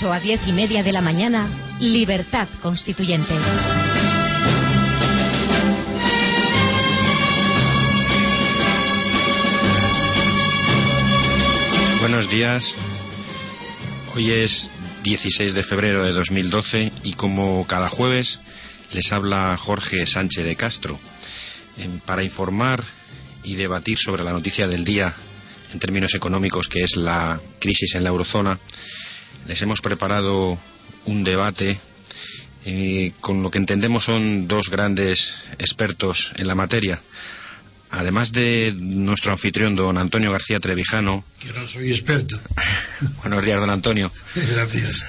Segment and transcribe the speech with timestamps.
[0.00, 3.34] 8 a 10 y media de la mañana, Libertad Constituyente.
[12.00, 12.64] Buenos días.
[14.14, 14.70] Hoy es
[15.02, 18.40] 16 de febrero de 2012 y como cada jueves
[18.92, 20.98] les habla Jorge Sánchez de Castro
[22.06, 22.82] para informar
[23.44, 25.14] y debatir sobre la noticia del día
[25.74, 28.58] en términos económicos que es la crisis en la eurozona.
[29.50, 30.56] Les hemos preparado
[31.06, 31.76] un debate
[32.64, 35.18] eh, con lo que entendemos son dos grandes
[35.58, 37.00] expertos en la materia.
[37.90, 41.24] Además de nuestro anfitrión, don Antonio García Trevijano.
[41.40, 42.38] Que no soy experto.
[43.22, 44.12] Buenos días, don Antonio.
[44.36, 45.04] Gracias.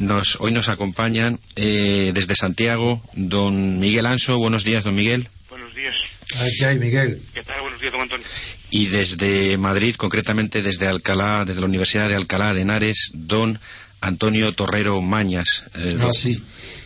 [0.00, 4.38] Nos, hoy nos acompañan eh, desde Santiago don Miguel Anso.
[4.38, 5.28] Buenos días, don Miguel.
[5.48, 5.94] Buenos días.
[6.36, 7.22] Aquí hay Miguel.
[7.32, 7.60] ¿Qué tal?
[7.62, 8.26] Buenos días, don Antonio.
[8.70, 13.58] Y desde Madrid, concretamente desde Alcalá, desde la Universidad de Alcalá de Henares, don
[14.00, 15.48] Antonio Torrero Mañas.
[15.74, 16.42] Eh, ah, sí.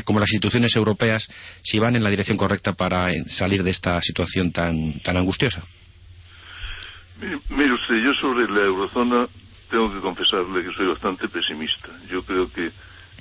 [0.06, 1.28] como las instituciones europeas,
[1.64, 5.64] si van en la dirección correcta para salir de esta situación tan, tan angustiosa.
[7.50, 9.28] Mire usted, yo sobre la eurozona
[9.70, 11.90] tengo que confesarle que soy bastante pesimista.
[12.10, 12.72] Yo creo que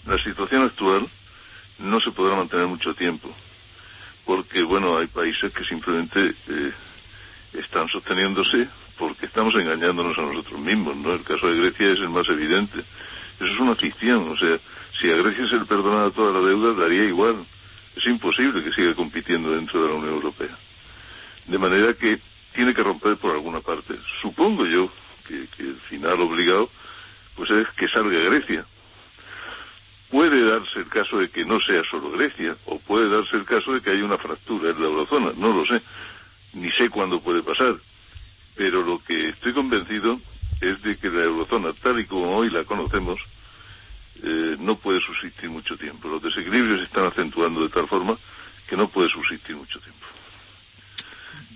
[0.07, 1.09] la situación actual
[1.79, 3.35] no se podrá mantener mucho tiempo,
[4.27, 6.73] porque, bueno, hay países que simplemente eh,
[7.55, 8.69] están sosteniéndose
[8.99, 11.15] porque estamos engañándonos a nosotros mismos, ¿no?
[11.15, 12.79] El caso de Grecia es el más evidente.
[13.41, 14.59] Eso es una ficción, o sea,
[15.01, 17.45] si a Grecia se le perdonara toda la deuda, daría igual.
[17.97, 20.57] Es imposible que siga compitiendo dentro de la Unión Europea.
[21.47, 22.21] De manera que
[22.55, 23.95] tiene que romper por alguna parte.
[24.21, 24.91] Supongo yo
[25.27, 26.71] que, que el final obligado
[27.35, 28.65] pues es que salga Grecia,
[30.13, 33.73] Puede darse el caso de que no sea solo Grecia, o puede darse el caso
[33.73, 35.81] de que haya una fractura en la eurozona, no lo sé,
[36.55, 37.77] ni sé cuándo puede pasar,
[38.57, 40.21] pero lo que estoy convencido
[40.61, 43.19] es de que la eurozona, tal y como hoy la conocemos,
[44.23, 46.09] eh, no puede subsistir mucho tiempo.
[46.09, 48.17] Los desequilibrios se están acentuando de tal forma
[48.69, 50.07] que no puede subsistir mucho tiempo.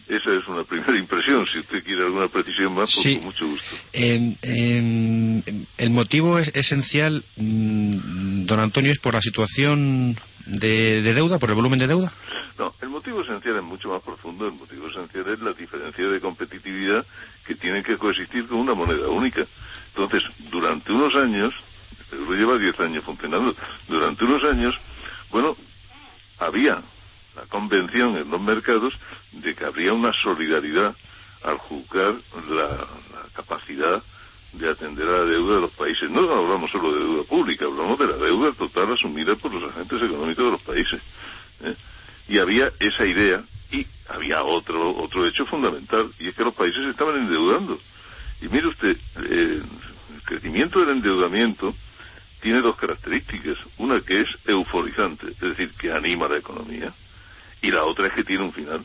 [0.09, 1.47] Esa es una primera impresión.
[1.47, 3.77] Si usted quiere alguna precisión más, pues con mucho gusto.
[3.93, 11.57] el motivo es esencial, mm, don Antonio, es por la situación de, deuda, por el
[11.57, 12.13] volumen de deuda.
[12.59, 14.47] No, el motivo esencial es mucho más profundo.
[14.47, 17.05] El motivo esencial es la diferencia de competitividad
[17.47, 19.47] que tiene que coexistir con una moneda única.
[19.89, 21.55] Entonces, durante unos años,
[22.13, 23.55] lo lleva 10 años funcionando,
[23.89, 24.75] durante unos años,
[25.31, 25.57] bueno,
[26.39, 26.81] había
[27.35, 28.95] la convención en los mercados
[29.33, 30.95] de que habría una solidaridad
[31.43, 32.15] al juzgar
[32.51, 32.87] la,
[33.35, 34.03] capacidad
[34.53, 36.11] de atender a la deuda de los países.
[36.11, 40.03] No hablamos solo de deuda pública, hablamos de la deuda total asumida por los agentes
[40.03, 41.01] económicos de los países.
[41.63, 41.75] ¿eh?
[42.29, 46.83] Y había esa idea y había otro, otro hecho fundamental, y es que los países
[46.83, 47.79] se estaban endeudando.
[48.41, 49.65] Y mire usted, el
[50.25, 51.75] crecimiento del endeudamiento
[52.41, 53.59] tiene dos características.
[53.79, 56.93] Una que es euforizante, es decir, que anima la economía,
[57.63, 58.85] y la otra es que tiene un final.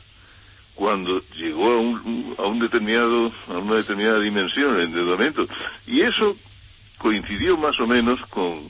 [0.75, 5.47] Cuando llegó a un, a un determinado, a una determinada dimensión el endeudamiento,
[5.85, 6.35] y eso
[6.97, 8.69] coincidió más o menos con,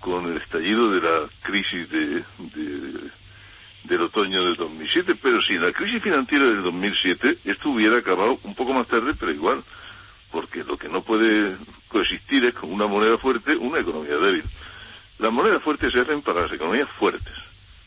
[0.00, 2.22] con el estallido de la crisis de,
[3.84, 8.54] del otoño del 2007, pero si la crisis financiera del 2007 esto hubiera acabado un
[8.54, 9.62] poco más tarde, pero igual,
[10.30, 11.56] porque lo que no puede
[11.88, 14.44] coexistir es con una moneda fuerte, una economía débil.
[15.18, 17.32] Las monedas fuertes se hacen para las economías fuertes,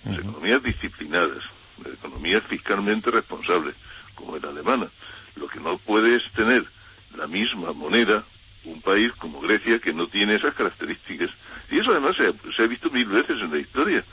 [0.06, 1.44] las economías disciplinadas,
[1.86, 3.76] economías fiscalmente responsables,
[4.16, 4.88] como la alemana.
[5.36, 6.66] Lo que no puede es tener
[7.18, 8.24] la misma moneda
[8.66, 11.32] un país como Grecia que no tiene esas características.
[11.72, 14.04] Y eso además se ha, visto mil veces en la historia.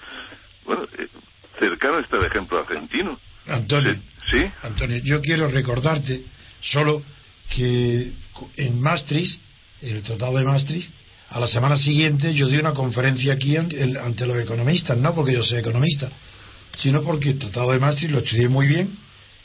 [0.64, 1.08] Bueno, eh,
[1.58, 3.18] cercano está el ejemplo argentino.
[3.46, 3.94] Antonio,
[4.30, 4.40] ¿Sí?
[4.62, 6.24] Antonio, yo quiero recordarte
[6.60, 7.02] solo
[7.50, 8.12] que
[8.56, 9.40] en Maastricht,
[9.80, 10.90] el Tratado de Maastricht,
[11.30, 15.42] a la semana siguiente yo di una conferencia aquí ante los economistas, no porque yo
[15.42, 16.10] sea economista,
[16.76, 18.96] sino porque el Tratado de Maastricht lo estudié muy bien.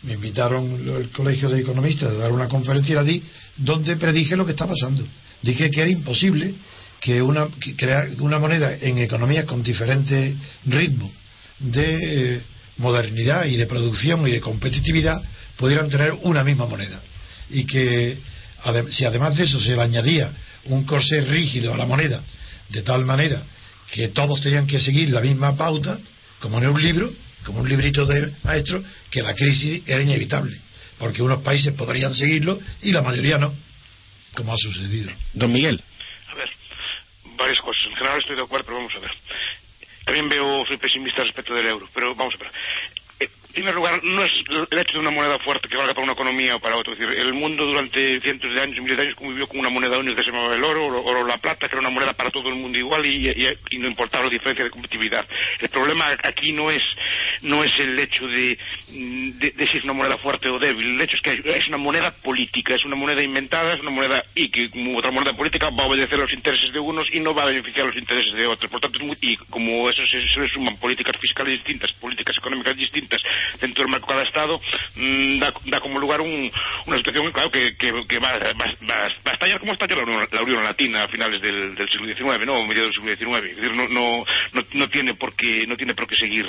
[0.03, 3.23] Me invitaron el Colegio de Economistas a dar una conferencia y la di,
[3.57, 5.05] donde predije lo que está pasando.
[5.41, 6.53] Dije que era imposible
[6.99, 7.47] que una,
[7.77, 10.35] crear una moneda en economías con diferentes
[10.65, 11.11] ritmos
[11.59, 11.97] de
[12.35, 12.41] eh,
[12.77, 15.21] modernidad y de producción y de competitividad
[15.57, 17.01] pudieran tener una misma moneda.
[17.49, 18.17] Y que
[18.89, 20.31] si además de eso se le añadía
[20.65, 22.21] un corsé rígido a la moneda,
[22.69, 23.43] de tal manera
[23.91, 25.99] que todos tenían que seguir la misma pauta,
[26.43, 27.09] como en un libro,
[27.45, 30.59] como un librito de maestro, que la crisis era inevitable,
[30.99, 33.55] porque unos países podrían seguirlo y la mayoría no,
[34.35, 35.09] como ha sucedido.
[35.31, 35.81] Don Miguel.
[36.27, 36.49] A ver,
[37.37, 37.85] varias cosas.
[37.87, 39.11] En general estoy de acuerdo, pero vamos a ver.
[40.03, 42.51] También veo, soy pesimista respecto del euro, pero vamos a ver.
[43.53, 46.13] En primer lugar, no es el hecho de una moneda fuerte que valga para una
[46.13, 46.93] economía o para otra.
[46.93, 49.99] Es decir, el mundo durante cientos de años, miles de años, convivió con una moneda
[49.99, 52.49] única que se llamaba el oro, o la plata, que era una moneda para todo
[52.49, 53.31] el mundo igual y,
[53.77, 55.27] no importaba la diferencia de competitividad.
[55.59, 56.81] El problema aquí no es,
[57.41, 58.57] no es el hecho de,
[58.87, 60.95] de, si es una moneda fuerte o débil.
[60.95, 64.23] El hecho es que es una moneda política, es una moneda inventada, es una moneda
[64.35, 67.33] y que, como otra moneda política, va a obedecer los intereses de unos y no
[67.33, 68.69] va a beneficiar los intereses de otros.
[68.69, 73.19] Por tanto, y como eso se, se suman políticas fiscales distintas, políticas económicas distintas,
[73.59, 74.59] dentro del marco de cada Estado,
[74.95, 79.95] mm, da, como lugar una situación claro, que, que, va, va, a estallar como estalló
[80.31, 82.65] la Unión, Latina a finales del, siglo XIX, ¿no?
[82.65, 83.49] Mediados del siglo XIX.
[83.49, 84.25] Es decir, no, no,
[84.73, 86.45] no, tiene por qué, no tiene por qué seguir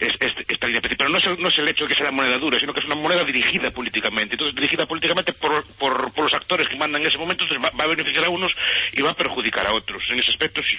[0.00, 0.80] esta línea.
[0.80, 2.80] Pero no es, no es el hecho de que sea una moneda dura, sino que
[2.80, 4.34] es una moneda dirigida políticamente.
[4.34, 7.84] Entonces, dirigida políticamente por, por, por los actores que mandan en ese momento, entonces va,
[7.84, 8.52] a beneficiar a unos
[8.92, 10.02] y va a perjudicar a otros.
[10.10, 10.76] En ese aspecto, sí.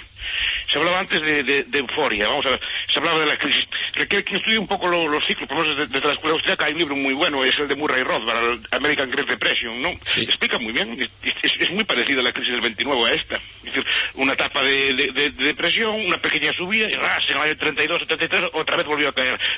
[0.71, 2.61] Se hablaba antes de, de, euforia, vamos a ver,
[2.91, 3.65] se hablaba de la crisis.
[3.93, 6.79] Requiere que estudie un poco los ciclos, por desde, desde, la escuela austríaca hay un
[6.79, 9.89] libro muy bueno, es el de Murray Rothbard, American Great Depression, ¿no?
[10.15, 13.35] Explica muy bien, es, muy parecido a la crisis del 29 a esta.
[13.35, 13.85] Es decir,
[14.15, 18.77] una etapa de, depresión, una pequeña subida, y ras, en el año 32, 73, otra
[18.77, 19.06] vez volvió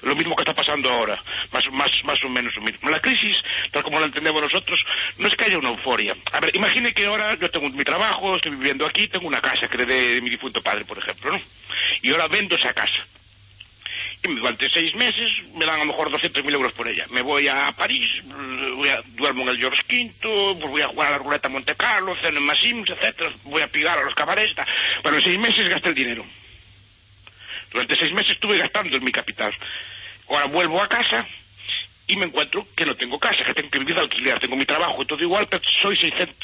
[0.01, 2.53] Lo mismo que está pasando ahora, más, más, más o menos.
[2.83, 3.35] La crisis,
[3.71, 4.83] tal como la entendemos nosotros,
[5.17, 6.15] no es que haya una euforia.
[6.31, 9.67] A ver, imagine que ahora yo tengo mi trabajo, estoy viviendo aquí, tengo una casa
[9.67, 11.41] que le de mi difunto padre, por ejemplo, ¿no?
[12.01, 13.05] Y ahora vendo esa casa
[14.21, 17.05] y durante seis meses me dan a lo mejor 200.000 euros por ella.
[17.09, 18.09] Me voy a París,
[18.75, 22.15] voy a, duermo en el George V, voy a jugar a la ruleta Monte Carlo,
[22.17, 24.55] ceno en Massims, etcétera, voy a pigar a los cabarets.
[25.03, 26.25] Bueno, en seis meses gasté el dinero.
[27.71, 29.53] Durante seis meses estuve gastando en mi capital.
[30.29, 31.25] Ahora vuelvo a casa
[32.07, 34.65] y me encuentro que no tengo casa, que tengo que vivir de alquiler, tengo mi
[34.65, 36.35] trabajo y todo igual, pero soy 600,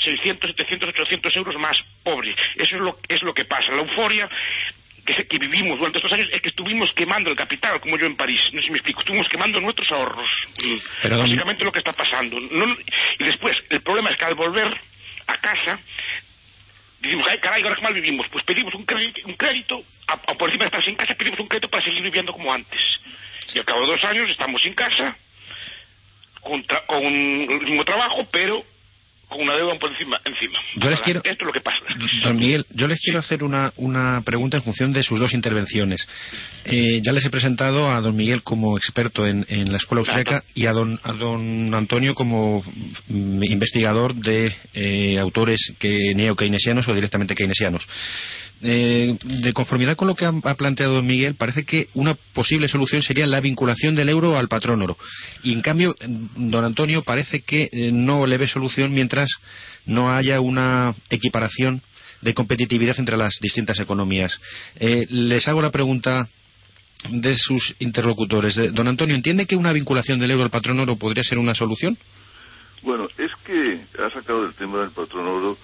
[0.56, 2.36] 700, 800 euros más pobre.
[2.56, 3.72] Eso es lo, es lo que pasa.
[3.72, 4.30] La euforia
[5.06, 8.16] que, que, vivimos durante estos años es que estuvimos quemando el capital, como yo en
[8.16, 8.42] París.
[8.54, 9.02] No sé si me explico.
[9.02, 10.30] Estuvimos quemando nuestros ahorros.
[11.02, 12.38] Pero, Básicamente lo que está pasando.
[12.40, 14.72] y después, el problema es que al volver
[15.28, 15.80] a casa,
[17.02, 18.28] decimos, ay, caray, ahora que mal vivimos.
[18.30, 21.48] Pues pedimos un crédito, un crédito a, por encima de estar sin casa, pedimos un
[21.48, 22.80] crédito para seguir viviendo como antes.
[23.54, 25.16] Y al cabo de dos años estamos sin casa,
[26.42, 28.64] con, con un mismo trabajo, pero
[29.28, 30.20] con una deuda por encima.
[30.26, 30.60] encima.
[30.76, 31.80] Yo les quiero, esto es lo que pasa.
[32.24, 36.08] Don Miguel, yo les quiero hacer una, una pregunta en función de sus dos intervenciones.
[36.66, 40.44] Eh, ya les he presentado a don Miguel como experto en, en la escuela austríaca
[40.54, 42.64] y a don, a don Antonio como
[43.08, 47.86] mm, investigador de eh, autores que neo-keynesianos o directamente keynesianos.
[48.62, 53.02] Eh, de conformidad con lo que ha, planteado don Miguel, parece que una posible solución
[53.02, 54.98] sería la vinculación del euro al patrón oro.
[55.44, 55.94] Y en cambio,
[56.36, 59.30] don Antonio parece que eh, no le ve solución mientras
[59.86, 61.82] no haya una equiparación
[62.22, 64.40] de competitividad entre las distintas economías.
[64.78, 66.28] Eh, les hago la pregunta
[67.10, 68.56] de sus interlocutores.
[68.74, 71.98] Don Antonio, ¿entiende que una vinculación del euro al patrón oro podría ser una solución?
[72.82, 75.58] Bueno, es que ha sacado el tema del patrón oro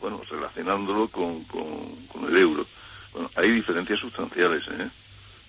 [0.00, 2.66] bueno, relacionándolo con, con, el euro.
[3.12, 4.88] Bueno, hay diferencias sustanciales, ¿eh?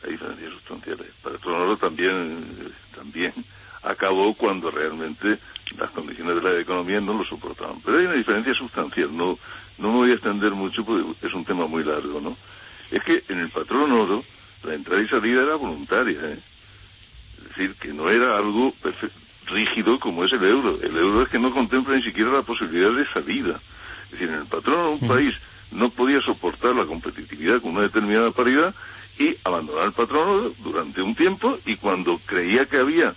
[0.04, 1.08] Hay diferencias sustanciales.
[1.22, 2.44] Para el oro también,
[2.96, 3.34] también
[3.84, 5.38] acabó cuando realmente
[5.78, 7.82] las condiciones de la economía no lo soportaban.
[7.82, 9.38] Pero hay una diferencia sustancial, no,
[9.78, 12.36] no me voy a extender mucho porque es un tema muy largo, ¿no?
[12.90, 14.24] Es que en el patrón oro
[14.64, 16.40] la entrada y salida era voluntaria, ¿eh?
[17.38, 18.74] Es decir, que no era algo
[19.48, 20.80] rígido como es el euro.
[20.82, 23.60] El euro es que no contempla ni siquiera la posibilidad de salida.
[24.12, 25.34] Es decir, en el patrón un país
[25.72, 28.76] no podía soportar la competitividad con una determinada paridad
[29.18, 33.14] y abandonar el patrón durante un tiempo y cuando creía que había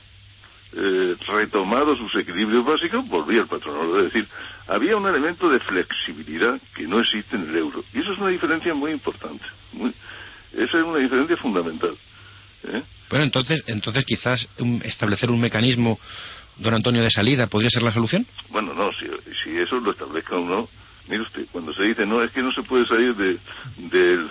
[0.76, 3.98] eh, retomado sus equilibrios básicos, volvía el patrono.
[3.98, 4.26] Es decir,
[4.66, 7.84] había un elemento de flexibilidad que no existe en el euro.
[7.92, 9.44] Y eso es una diferencia muy importante.
[10.52, 11.96] esa es una diferencia fundamental.
[12.64, 12.82] ¿eh?
[13.08, 14.48] Bueno, entonces, entonces quizás
[14.82, 15.98] establecer un mecanismo,
[16.56, 18.26] don Antonio, de salida, ¿podría ser la solución?
[18.50, 19.06] Bueno, no, si,
[19.42, 20.68] si eso lo establezca uno,
[21.08, 23.38] mire usted, cuando se dice, no, es que no se puede salir de,
[23.76, 24.28] del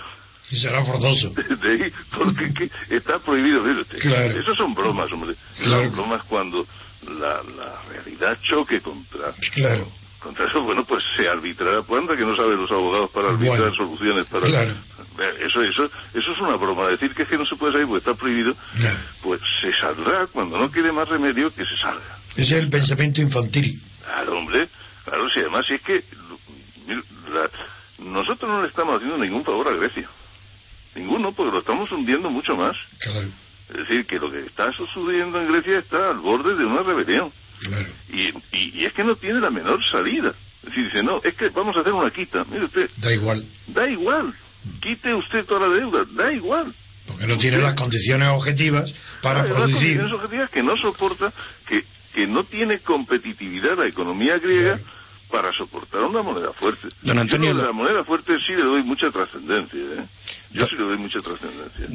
[0.51, 1.29] y será forzoso.
[1.61, 3.63] De, porque está prohibido.
[4.01, 4.39] Claro.
[4.39, 5.35] Esas son bromas, hombre.
[5.57, 5.85] Claro.
[5.85, 6.67] Son bromas cuando
[7.07, 9.33] la, la realidad choque contra.
[9.53, 9.87] Claro.
[10.19, 11.81] Contra eso, bueno, pues se arbitrará.
[11.81, 14.25] ¿Cuándo que no saben los abogados para arbitrar soluciones?
[14.27, 14.75] para Claro.
[15.45, 16.87] Eso, eso, eso es una broma.
[16.87, 18.55] Decir que es que no se puede salir porque está prohibido,
[19.21, 22.17] pues se saldrá cuando no quede más remedio que se salga.
[22.35, 23.81] Ese es el pensamiento infantil.
[24.03, 24.67] Claro, hombre.
[25.03, 26.03] Claro, si además es que
[27.99, 30.07] nosotros no le estamos haciendo ningún favor a Grecia.
[30.95, 32.75] Ninguno, porque lo estamos hundiendo mucho más.
[32.99, 33.29] Claro.
[33.69, 37.31] Es decir, que lo que está sucediendo en Grecia está al borde de una rebelión.
[37.61, 37.87] Claro.
[38.09, 40.33] Y, y, es que no tiene la menor salida.
[40.61, 42.45] Es decir, dice, no, es que vamos a hacer una quita.
[42.49, 42.89] Mire usted.
[42.97, 43.45] Da igual.
[43.67, 44.33] Da igual.
[44.81, 46.03] Quite usted toda la deuda.
[46.11, 46.73] Da igual.
[47.07, 49.67] Porque no tiene las condiciones objetivas para producir.
[49.67, 51.33] Las condiciones objetivas que no soporta,
[51.67, 54.79] que, que no tiene competitividad la economía griega
[55.33, 56.89] para soportar una moneda fuerte.
[57.01, 59.79] Don Antonio, la moneda fuerte sí le doy mucha trascendencia.
[59.79, 60.05] ¿eh?
[60.51, 61.87] Yo sí le doy mucha trascendencia.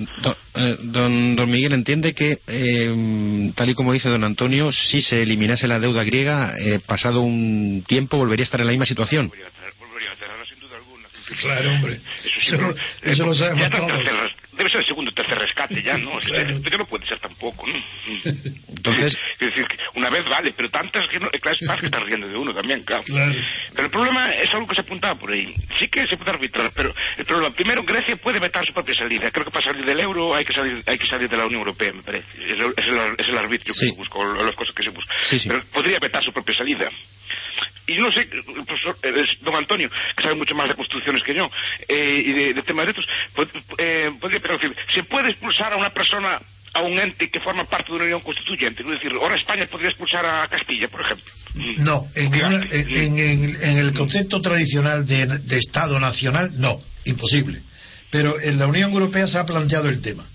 [0.57, 5.23] Eh, don, don, Miguel entiende que, eh, tal y como dice don Antonio, si se
[5.23, 9.29] eliminase la deuda griega, eh, pasado un tiempo volvería a estar en la misma situación.
[9.29, 11.09] Volvería a tenerla sin duda alguna.
[11.41, 12.01] Claro, hombre.
[12.43, 13.93] Eso, eso, lo sabemos todos
[14.59, 16.19] debe ser el segundo o tercer rescate ya, ¿no?
[16.27, 16.79] claro.
[16.79, 17.81] no puede ser tampoco, ¿no?
[18.69, 19.17] Entonces...
[19.39, 21.31] Es decir, una vez vale, pero tantas que no...
[21.31, 23.05] Claro, es que están riendo de uno también, claro.
[23.05, 23.33] claro.
[23.73, 25.55] Pero el problema es algo que se apuntaba por ahí.
[25.79, 27.55] Sí que se puede arbitrar, pero el problema...
[27.55, 29.31] Primero, Grecia puede vetar su propia salida.
[29.31, 31.61] Creo que para salir del euro hay que salir, hay que salir de la Unión
[31.61, 32.27] Europea, me parece.
[32.37, 35.17] Es el, es el, arbitrio que se busca, o las cosas que se buscan.
[35.23, 35.49] Sí, sí.
[35.49, 36.91] Pero podría vetar su propia salida
[37.89, 41.51] y no sé, profesor, eh, don Antonio, que sabe mucho más de construcciones que yo,
[41.89, 43.07] eh, y de, temas de estos,
[43.79, 46.39] eh, podría decir, ¿se puede expulsar a una persona,
[46.75, 48.83] a un ente que forma parte de una unión constituyente?
[48.83, 51.33] Es decir, ahora España podría expulsar a Castilla, por ejemplo.
[51.79, 57.63] No, en, el concepto tradicional de, Estado nacional, no, imposible.
[58.11, 60.27] Pero en la Unión Europea se ha planteado el tema,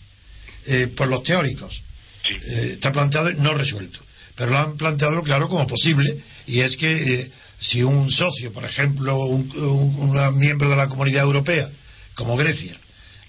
[0.98, 1.83] por los teóricos.
[2.24, 4.00] está planteado no resuelto
[4.36, 7.29] pero lo han planteado claro como posible y es que
[7.63, 11.70] si un socio, por ejemplo, un, miembro de la comunidad europea,
[12.13, 12.75] como Grecia,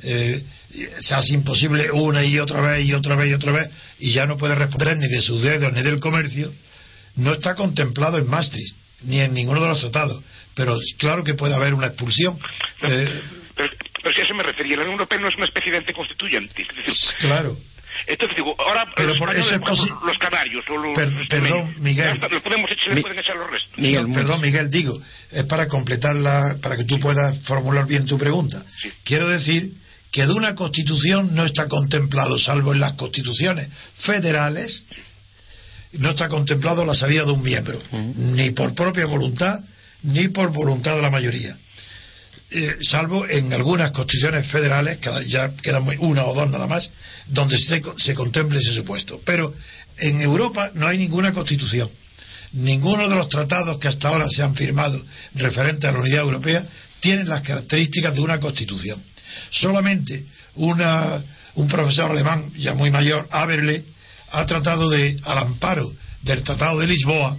[0.02, 0.42] eh,
[0.98, 4.26] se hace imposible una y otra vez y otra vez y otra vez y ya
[4.26, 6.52] no puede responder ni de sus dedos ni del comercio,
[7.16, 10.22] no está contemplado en Maastricht ni en ninguno de los tratados.
[10.54, 12.38] Pero claro que puede haber una expulsión.
[12.80, 13.20] Pero, eh,
[14.14, 16.66] si a eso me refería, la Unión Europea no es una especie de ente constituyente.
[17.18, 17.56] claro.
[18.06, 19.58] Entonces digo, ahora pero por eso
[20.04, 20.98] los canarios o los,
[21.28, 22.20] perdón Miguel.
[22.30, 23.78] Le podemos echar, pueden echar los restos.
[23.78, 28.64] Miguel, perdón Miguel digo es para completarla para que tú puedas formular bien tu pregunta.
[29.04, 29.72] Quiero decir
[30.12, 33.68] que de una constitución no está contemplado salvo en las constituciones
[34.00, 34.84] federales
[35.92, 37.80] no está contemplado la salida de un miembro
[38.16, 39.60] ni por propia voluntad
[40.02, 41.56] ni por voluntad de la mayoría
[42.56, 46.88] eh, salvo en algunas constituciones federales, ya quedan una o dos nada más,
[47.26, 49.20] donde se, se contemple ese supuesto.
[49.24, 49.54] Pero
[49.98, 51.90] en Europa no hay ninguna constitución.
[52.52, 56.64] Ninguno de los tratados que hasta ahora se han firmado referentes a la unidad europea
[57.00, 59.02] tienen las características de una constitución.
[59.50, 63.84] Solamente un profesor alemán ya muy mayor, Aberle,
[64.30, 65.92] ha tratado de, al amparo
[66.22, 67.36] del Tratado de Lisboa,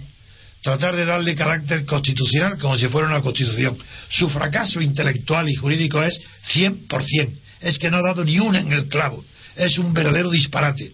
[0.66, 3.78] tratar de darle carácter constitucional como si fuera una constitución.
[4.10, 6.20] Su fracaso intelectual y jurídico es
[6.54, 7.38] 100%.
[7.60, 9.24] Es que no ha dado ni una en el clavo.
[9.54, 10.92] Es un verdadero disparate.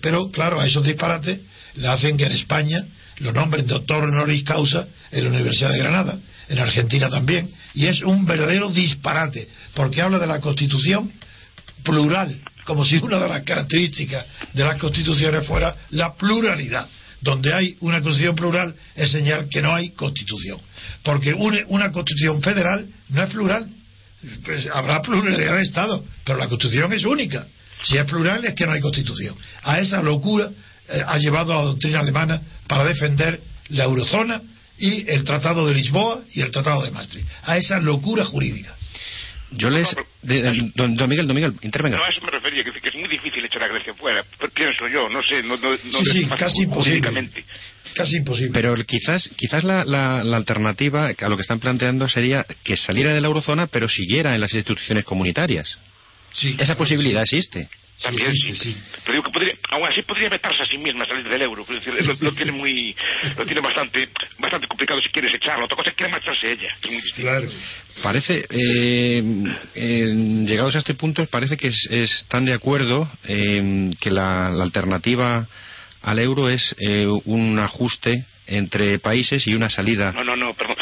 [0.00, 1.40] pero, claro, a esos disparates
[1.74, 2.78] le hacen que en España
[3.18, 6.16] lo nombren doctor honoris causa en la Universidad de Granada,
[6.48, 7.50] en Argentina también.
[7.74, 11.10] Y es un verdadero disparate, porque habla de la constitución
[11.82, 16.86] plural, como si una de las características de las constituciones fuera la pluralidad
[17.20, 20.58] donde hay una constitución plural es señal que no hay constitución.
[21.02, 23.68] Porque una, constitución federal no es plural.
[24.44, 27.46] Pues habrá pluralidad de Estado, pero la constitución es única.
[27.82, 29.34] Si es plural es que no hay constitución.
[29.62, 30.50] A esa locura
[30.88, 34.42] eh, ha llevado a la doctrina alemana para defender la eurozona
[34.78, 37.28] y el Tratado de Lisboa y el Tratado de Maastricht.
[37.44, 38.74] A esa locura jurídica.
[39.52, 39.88] Yo les.
[40.74, 41.96] don, Miguel, don Miguel, intervenga.
[41.96, 44.22] No, a eso me refería, que, que, es muy difícil echar a Grecia fuera.
[44.52, 45.42] Pienso yo, no sé.
[45.42, 47.30] No, no, sí, sí, casi imposible.
[47.94, 48.50] Casi imposible.
[48.52, 53.14] Pero quizás, quizás la, la, la, alternativa a lo que están planteando sería que saliera
[53.14, 55.78] de la eurozona, pero siguiera en las instituciones comunitarias.
[56.32, 56.56] Sí.
[56.58, 57.68] Esa posibilidad existe.
[58.02, 58.54] También sí.
[58.54, 58.76] sí.
[59.04, 61.62] Pero digo que podría, aún así podría vetarse a sí misma salir del euro.
[61.62, 62.94] Es decir, lo, lo tiene muy,
[63.36, 65.64] lo tiene bastante, bastante complicado si quieres echarlo.
[65.64, 67.30] Otra cosa es que quiere marcharse ella, que es muy distinto.
[67.30, 67.48] Claro.
[68.02, 69.22] Parece, eh,
[70.46, 75.46] llegados a este punto, parece que es- están de acuerdo en que la, la alternativa
[76.02, 80.12] al euro es eh, un ajuste entre países y una salida.
[80.12, 80.76] No, no, no, perdón.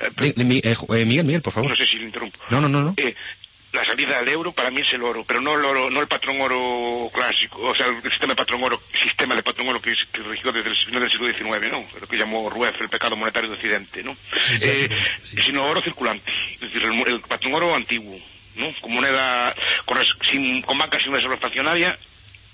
[0.00, 1.68] Eh, De- de Mi- eh, eh, Miguel, Miguel, por favor.
[1.70, 2.38] no sé si le interrumpo.
[2.50, 2.94] No, no, no, no.
[2.96, 3.14] Eh,
[3.72, 6.08] la salida al euro para mí es el oro, pero no el oro, no el
[6.08, 9.94] patrón oro clásico, o sea, el sistema de patrón oro, sistema de patrón oro que,
[10.12, 11.84] que rigió desde el final del siglo XIX, ¿no?
[12.00, 14.14] Lo que llamó Rueff el pecado monetario de Occidente, ¿no?
[14.14, 14.88] Sí, Eh,
[15.22, 15.36] sí.
[15.46, 18.18] Sino oro circulante, es decir, el, el patrón oro antiguo,
[18.56, 18.72] ¿no?
[18.80, 19.98] Con moneda, con,
[20.30, 21.98] sin, con banca sin reserva fraccionaria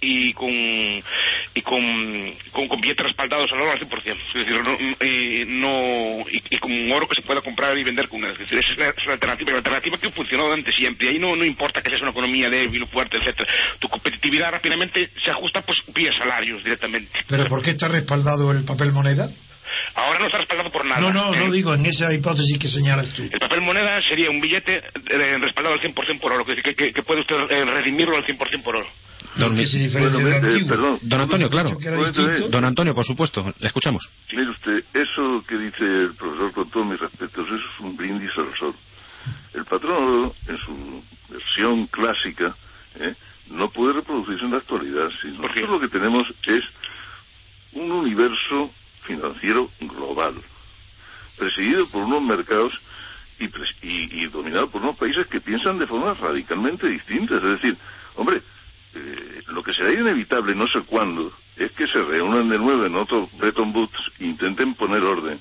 [0.04, 3.96] y con y con, con, con billetes respaldados al oro al 100%.
[3.96, 8.08] Es decir, no, eh, no- y, y con oro que se pueda comprar y vender
[8.08, 8.32] con él.
[8.32, 11.08] Es decir, esa es la, es alternativa, la alternativa que funcionó durante siempre.
[11.08, 13.50] Ahí no, no importa que seas una economía débil o fuerte, etcétera.
[13.78, 17.11] Tu competitividad rápidamente se ajusta pues vía salarios directamente.
[17.28, 19.30] ¿Pero por qué está respaldado el papel moneda?
[19.94, 21.00] Ahora no está respaldado por nada.
[21.00, 23.23] No, no, no Eh, digo en esa hipótesis que señalas tú.
[23.23, 26.92] El papel moneda sería un billete eh, respaldado al 100% por oro, que, que, que-
[26.92, 28.88] que puede usted eh, redimirlo al 100% por oro.
[29.37, 30.99] Don, ¿Qué se diferencia Bueno, del eh, perdón.
[31.03, 31.71] don Antonio, claro.
[31.71, 32.49] Distinto.
[32.50, 34.09] Don Antonio, por supuesto, le escuchamos.
[34.33, 38.31] Mire usted, eso que dice el profesor con todos mis respetos, eso es un brindis
[38.37, 38.75] al sol.
[39.55, 42.55] El patrón oro, en su versión clásica,
[43.00, 43.14] ¿eh?
[43.50, 45.11] no puede reproducirse en la actualidad.
[45.21, 45.61] Si ¿Por qué?
[45.62, 46.64] nosotros lo que tenemos es
[47.73, 48.71] un universo
[49.03, 50.35] financiero global,
[51.38, 52.73] presidido por unos mercados
[53.41, 53.47] y,
[53.87, 57.43] y- y dominado por unos países que piensan de formas radicalmente distintas.
[57.43, 57.76] Es decir,
[58.14, 58.43] hombre, eh,
[59.54, 63.28] lo que será inevitable, no sé cuándo, es que se reúnan de nuevo en otro
[63.38, 65.40] Bretton Woods e intenten poner orden.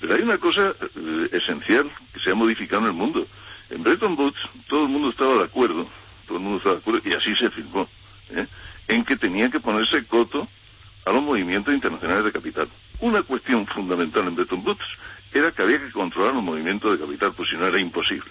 [0.00, 3.26] Pero hay una cosa eh, esencial que se ha modificado en el mundo.
[3.70, 4.38] En Bretton Woods
[4.68, 5.88] todo el mundo estaba de acuerdo,
[6.26, 7.88] todo el mundo estaba de acuerdo, y así se firmó,
[8.30, 8.46] ¿eh?
[8.88, 10.48] en que tenía que ponerse coto
[11.06, 12.68] a los movimientos internacionales de capital.
[13.00, 14.84] Una cuestión fundamental en Bretton Woods
[15.32, 18.30] era que había que controlar los movimientos de capital, pues si no era imposible.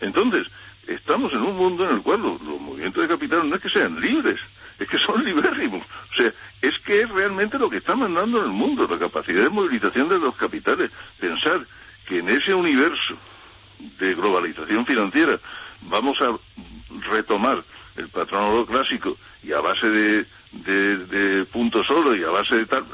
[0.00, 0.46] Entonces,
[0.94, 4.00] estamos en un mundo en el cual los, movimientos de capital no es que sean
[4.00, 4.40] libres,
[4.78, 5.82] es que son libérrimos.
[6.12, 9.44] O sea, es que es realmente lo que está mandando en el mundo, la capacidad
[9.44, 10.90] de movilización de los capitales.
[11.18, 11.64] Pensar
[12.06, 13.16] que en ese universo
[13.98, 15.38] de globalización financiera
[15.82, 16.36] vamos a
[17.08, 17.62] retomar
[17.96, 22.66] el patrón clásico y a base de, de, de puntos oro y a base de
[22.66, 22.84] tal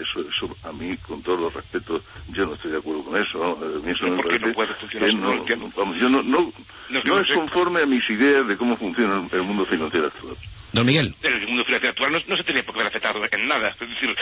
[0.00, 3.38] eso, eso a mí con todos los respetos yo no estoy de acuerdo con eso
[3.38, 3.66] ¿no?
[3.66, 5.22] A mí eso me ¿Por qué no parece puede funcionar que así?
[5.22, 5.72] No entiendo.
[5.76, 6.52] vamos, yo no, no,
[6.88, 10.36] No, es no no conforme a mis ideas de cómo funciona el mundo financiero actual
[10.74, 11.14] Don Miguel.
[11.22, 13.68] el mundo financiero actual no, no se tenía por qué ver afectado en nada.
[13.68, 14.12] Es decir,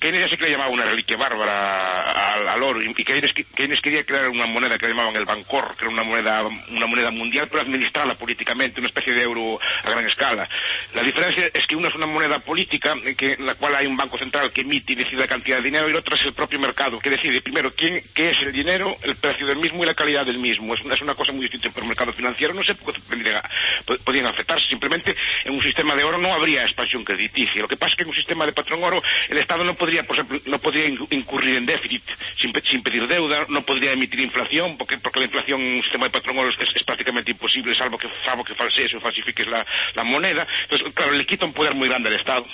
[0.00, 2.02] Keynes ya sí que le llamaba una reliquia bárbara
[2.34, 5.24] al, al oro y y Keynes, Keynes quería crear una moneda que le llamaban el
[5.24, 9.60] Bancor, que era una moneda, una moneda mundial pero administrada políticamente, una especie de euro
[9.84, 10.48] a gran escala.
[10.94, 13.86] La diferencia es que una es una moneda política en que, en la cual hay
[13.86, 16.22] un banco central que emite y decide la cantidad de dinero y la otra es
[16.24, 19.82] el propio mercado que decide primero quién, qué es el dinero, el precio del mismo
[19.82, 20.74] y la calidad del mismo.
[20.74, 23.00] Es una, es una cosa muy distinta, pero el mercado financiero no sé por qué
[23.08, 23.42] tendría-
[23.84, 24.66] po- podían afectarse.
[24.68, 27.62] Simplemente en un sistema de oro no habría expansión crediticia.
[27.62, 30.04] Lo que pasa es que en un sistema de patrón oro el Estado no podría,
[30.04, 32.02] por ejemplo, no podría in- incurrir en déficit
[32.40, 36.06] sin, sin pedir deuda, no podría emitir inflación, porque, porque la inflación en un sistema
[36.06, 39.64] de patrón oro es, es prácticamente imposible, salvo que, salvo que falsees o falsifiques la,
[39.94, 40.46] la moneda.
[40.62, 42.46] Entonces, claro, le quita un poder muy grande al Estado.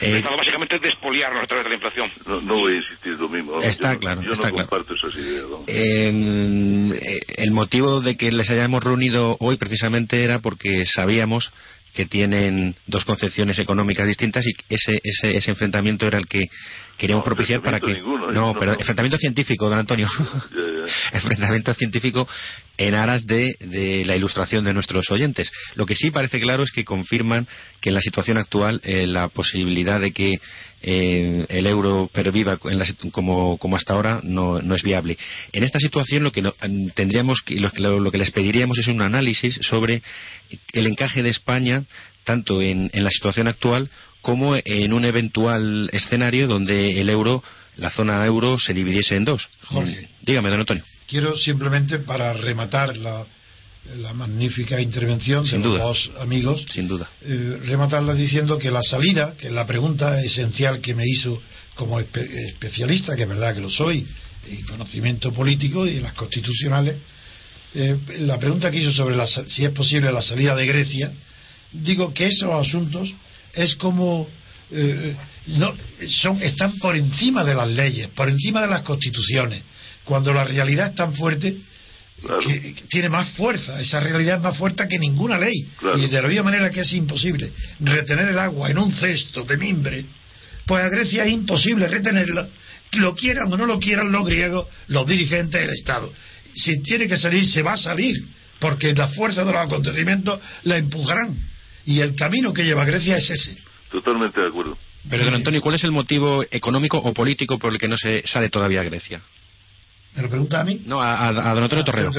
[0.00, 2.10] el Eh, Estado básicamente es despoliarlo a través de la inflación.
[2.26, 4.68] no, no voy a insistir lo mismo Está yo claro, yo está no claro.
[4.68, 10.84] comparto esas ideas eh, el motivo de que les hayamos reunido hoy precisamente era porque
[10.86, 11.52] sabíamos
[11.94, 16.48] que tienen dos concepciones económicas distintas y ese, ese, ese enfrentamiento era el que
[17.02, 18.78] queríamos No, propiciar para que ninguno, no, no, pero no.
[18.78, 20.08] enfrentamiento científico don Antonio
[21.12, 22.28] enfrentamiento científico
[22.78, 25.50] en aras de, de la ilustración de nuestros oyentes.
[25.74, 27.46] Lo que sí parece claro es que confirman
[27.80, 30.40] que en la situación actual eh, la posibilidad de que
[30.84, 35.16] eh, el euro perviva en la como, como hasta ahora no, no es viable.
[35.52, 38.78] En esta situación lo que no- mm, tendríamos que, lo, que- lo que les pediríamos
[38.78, 40.02] es un análisis sobre
[40.72, 41.84] el encaje de España
[42.24, 43.90] tanto en, en la situación actual
[44.22, 47.42] como en un eventual escenario donde el euro,
[47.76, 49.48] la zona euro, se dividiese en dos.
[49.64, 50.08] Jorge.
[50.22, 50.84] Dígame, don Antonio.
[51.06, 53.26] Quiero simplemente para rematar la,
[53.96, 57.10] la magnífica intervención Sin de los dos amigos, Sin duda.
[57.22, 61.42] eh, rematarla diciendo que la salida, que la pregunta esencial que me hizo
[61.74, 64.06] como espe- especialista, que es verdad que lo soy,
[64.50, 66.96] y conocimiento político y de las constitucionales,
[67.74, 71.12] eh, la pregunta que hizo sobre la si es posible la salida de Grecia,
[71.72, 73.12] digo que esos asuntos
[73.54, 74.28] es como
[74.70, 75.14] eh,
[75.48, 75.74] no
[76.08, 79.62] son están por encima de las leyes, por encima de las constituciones.
[80.04, 81.56] Cuando la realidad es tan fuerte,
[82.44, 85.68] que tiene más fuerza, esa realidad es más fuerte que ninguna ley.
[85.96, 89.56] Y de la misma manera que es imposible retener el agua en un cesto de
[89.56, 90.04] mimbre,
[90.66, 92.48] pues a Grecia es imposible retenerla,
[92.92, 96.12] lo quieran o no lo quieran los griegos, los dirigentes del Estado.
[96.54, 98.24] Si tiene que salir, se va a salir,
[98.58, 101.51] porque la fuerza de los acontecimientos la empujarán.
[101.84, 103.58] Y el camino que lleva Grecia es ese.
[103.90, 104.76] Totalmente de acuerdo.
[105.08, 108.26] Pero, don Antonio, ¿cuál es el motivo económico o político por el que no se
[108.26, 109.20] sale todavía a Grecia?
[110.14, 110.80] ¿Me lo pregunta a mí?
[110.86, 112.10] No, a, don Antonio Torrero.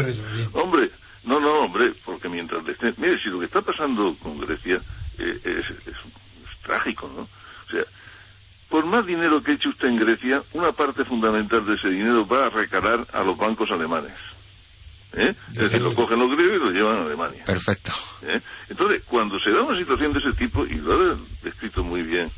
[0.54, 0.89] Hombre,
[1.23, 2.93] no, no, hombre, porque mientras le esté...
[2.97, 4.82] Mire, si lo que está pasando con Grecia
[5.17, 5.65] eh, es,
[6.63, 7.21] trágico, ¿no?
[7.21, 7.84] O sea,
[8.69, 12.47] por más dinero que eche usted en Grecia, una parte fundamental de ese dinero va
[12.47, 14.13] a recalar a los bancos alemanes.
[15.15, 15.36] ¿Eh?
[15.52, 17.45] Es decir, lo cogen los griegos y lo llevan a Alemania.
[17.45, 17.91] Perfecto.
[18.23, 18.41] ¿Eh?
[18.69, 22.32] Entonces, cuando se da una situación de ese tipo, y lo ha descrito muy bien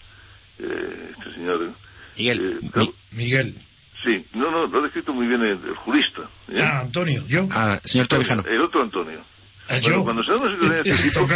[0.59, 1.71] eh, este señor...
[2.17, 2.59] Miguel.
[2.75, 3.55] Eh, Miguel.
[4.03, 6.23] Sí, no, no, lo ha descrito muy bien el, jurista.
[6.49, 6.61] ¿eh?
[6.61, 7.47] Ah, Antonio, yo.
[7.51, 8.43] Ah, señor Trevijano.
[8.45, 9.19] El otro Antonio.
[9.67, 10.03] Ah, yo.
[10.03, 11.27] Cuando se da una situación de este tipo,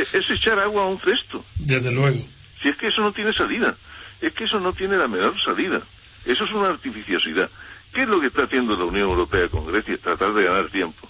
[0.00, 1.44] es, es echar agua a un cesto.
[1.56, 2.24] Desde luego.
[2.62, 3.76] Si es que eso no tiene salida.
[4.20, 5.82] Es que eso no tiene la menor salida.
[6.24, 7.50] Eso es una artificiosidad.
[7.92, 9.96] ¿Qué es lo que está haciendo la Unión Europea con Grecia?
[9.98, 11.08] Tratar de ganar tiempo.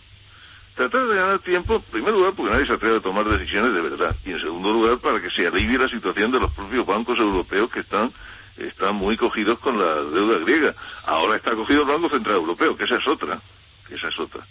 [0.74, 3.82] Tratar de ganar tiempo, en primer lugar, porque nadie se atreve a tomar decisiones de
[3.82, 4.14] verdad.
[4.24, 7.70] Y en segundo lugar, para que se alivie la situación de los propios bancos europeos
[7.70, 8.12] que están,
[8.56, 10.74] están muy cogidos con la deuda griega.
[11.04, 13.40] Ahora está cogido el Banco Central Europeo, que esa es otra.
[13.88, 14.46] Que esa es otra.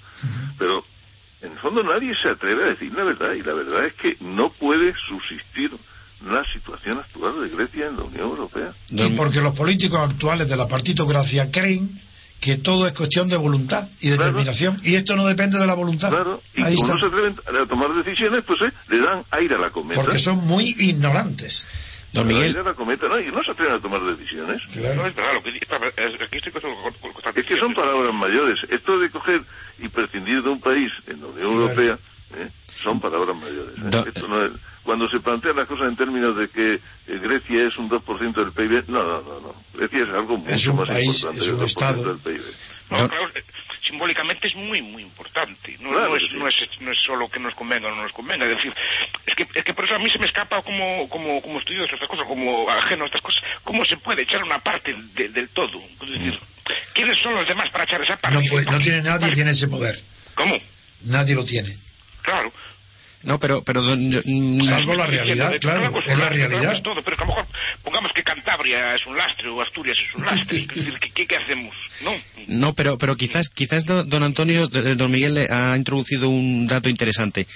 [0.59, 0.83] Pero,
[1.41, 3.33] en el fondo, nadie se atreve a decir la verdad.
[3.33, 5.71] Y la verdad es que no puede subsistir
[6.25, 8.73] la situación actual de Grecia en la Unión Europea.
[8.89, 12.01] Y porque los políticos actuales de la partitocracia creen
[12.39, 16.09] que todo es cuestión de voluntad y determinación y esto no depende de la voluntad.
[16.09, 19.59] Claro, y como no se atreven a tomar decisiones, pues eh, le dan aire a
[19.59, 20.01] la cometa.
[20.01, 21.67] Porque son muy ignorantes.
[22.13, 22.45] Don Miguel.
[22.45, 24.61] Aire a la cometa, no, y no se atreven a tomar decisiones.
[24.73, 25.07] Claro.
[25.07, 25.15] es
[27.45, 28.59] que son palabras mayores.
[28.69, 29.41] Esto de coger
[29.79, 31.97] y prescindir de un país en la Unión Europea
[32.35, 32.49] ¿eh?
[32.83, 33.75] son palabras mayores.
[33.77, 34.03] ¿eh?
[34.13, 34.51] Esto no es
[34.87, 38.53] cuando se plantean las cosas en términos de que eh, Grecia es un 2% del
[38.53, 39.55] PIB, no, no, no, no.
[39.73, 42.03] Grecia es algo mucho más importante es un estado.
[42.13, 42.41] del PIB.
[42.89, 43.43] No, claro, eh,
[43.85, 45.75] simbólicamente es muy, muy importante.
[45.81, 48.45] No, no, es, no, es, no, es, solo que nos convenga o no nos convenga.
[48.45, 48.73] Es decir,
[49.25, 51.81] es que, es que por eso a mí se me escapa como, como, como estudio
[51.81, 55.49] de estas cosas, como ajeno a estas cosas, cómo se puede echar una parte del
[55.49, 55.81] todo.
[56.01, 56.39] Es decir,
[56.93, 58.37] ¿quiénes son los demás para echar esa parte?
[58.37, 59.99] No, pues, no tiene nadie tiene ese poder.
[60.33, 60.57] ¿Cómo?
[61.01, 61.86] Nadie lo tiene.
[62.27, 62.51] Claro.
[63.23, 63.63] No, pero...
[63.63, 66.81] pero mm, Salvo la realidad, claro, es la realidad.
[66.83, 67.47] Todo, pero que a lo mejor
[67.81, 70.67] pongamos que Cantabria es un lastre o Asturias es un lastre.
[70.67, 71.73] ¿Qué, qué, hacemos?
[72.01, 72.11] No,
[72.47, 77.47] no pero, pero quizás, quizás don Antonio, don Miguel ha introducido un dato interesante.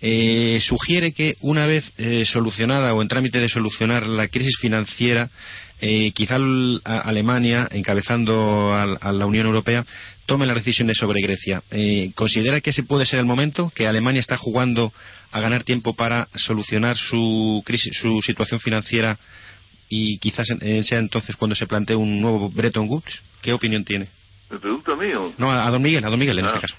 [0.00, 5.30] Eh, sugiere que una vez eh, solucionada o en trámite de solucionar la crisis financiera,
[5.80, 6.36] eh, quizá
[6.84, 9.84] Alemania, encabezando a, la Unión Europea,
[10.26, 11.62] tome las decisiones sobre Grecia.
[11.70, 13.70] Eh, ¿Considera que ese puede ser el momento?
[13.74, 14.92] ¿Que Alemania está jugando
[15.30, 19.18] a ganar tiempo para solucionar su, crisis, su situación financiera
[19.88, 23.22] y quizás eh, sea entonces cuando se plantee un nuevo Bretton Woods?
[23.40, 24.08] ¿Qué opinión tiene?
[24.50, 25.32] ¿Me pregunta a mí o...?
[25.38, 26.60] No, a, don Miguel, a don Miguel en este ah.
[26.60, 26.76] caso.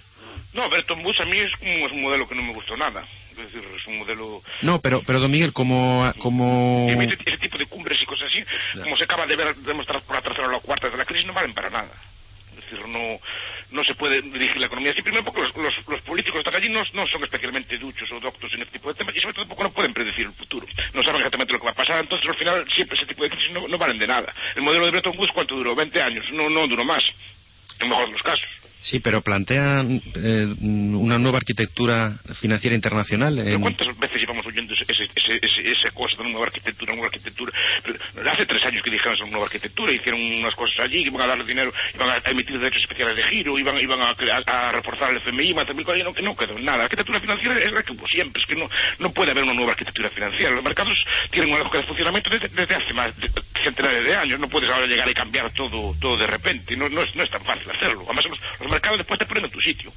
[0.54, 3.06] No, Bretton Woods a mí es, es un modelo que no me gustó nada
[3.40, 4.42] es decir, es un modelo...
[4.62, 6.12] No, pero, pero don Miguel, como...
[6.20, 6.88] como...
[6.90, 8.44] Ese, tipo de cumbres y cosas así,
[8.82, 11.26] como se acaba de ver demostrar por la tercera o la cuarta de la crisis,
[11.26, 11.92] no valen para nada.
[12.58, 13.20] Es decir, no,
[13.72, 15.02] no se puede dirigir la economía así.
[15.02, 18.52] Primero porque los, los, políticos que están allí no, no, son especialmente duchos o doctos
[18.54, 20.66] en este tipo de temas y sobre todo porque no pueden predecir el futuro.
[20.94, 22.00] No saben exactamente lo que va a pasar.
[22.00, 24.34] Entonces, al final, siempre ese tipo de crisis no, no valen de nada.
[24.56, 25.76] El modelo de Bretton Woods, ¿cuánto duró?
[25.76, 26.26] 20 años.
[26.32, 27.04] No, no duró más.
[27.80, 28.59] En mejor de los casos.
[28.82, 33.36] Sí, pero plantean eh, una nueva arquitectura financiera internacional.
[33.60, 35.10] ¿Cuántas veces llevamos oyendo ese, ese,
[35.42, 37.52] ese, esa cosa de una nueva arquitectura, nueva arquitectura?
[38.32, 41.46] hace tres años que dijeron una nueva arquitectura, hicieron unas cosas allí, iban a dar
[41.46, 44.16] dinero, iban a emitir derechos especiales de giro, iban, iban a,
[44.46, 46.78] a, reforzar el FMI, y no, que no quedó nada.
[46.78, 49.54] La arquitectura financiera es la que hubo siempre, es que no, no puede haber una
[49.54, 50.52] nueva arquitectura financiera.
[50.52, 53.30] Los mercados tienen una lógica de funcionamiento desde, hace más de
[53.64, 57.02] centenares de años, no puedes ahora llegar y cambiar todo, todo de repente, no, no,
[57.02, 58.04] es, no es tan fácil hacerlo.
[58.06, 58.26] Además,
[58.60, 59.92] los mercado después te ponen en tu sitio.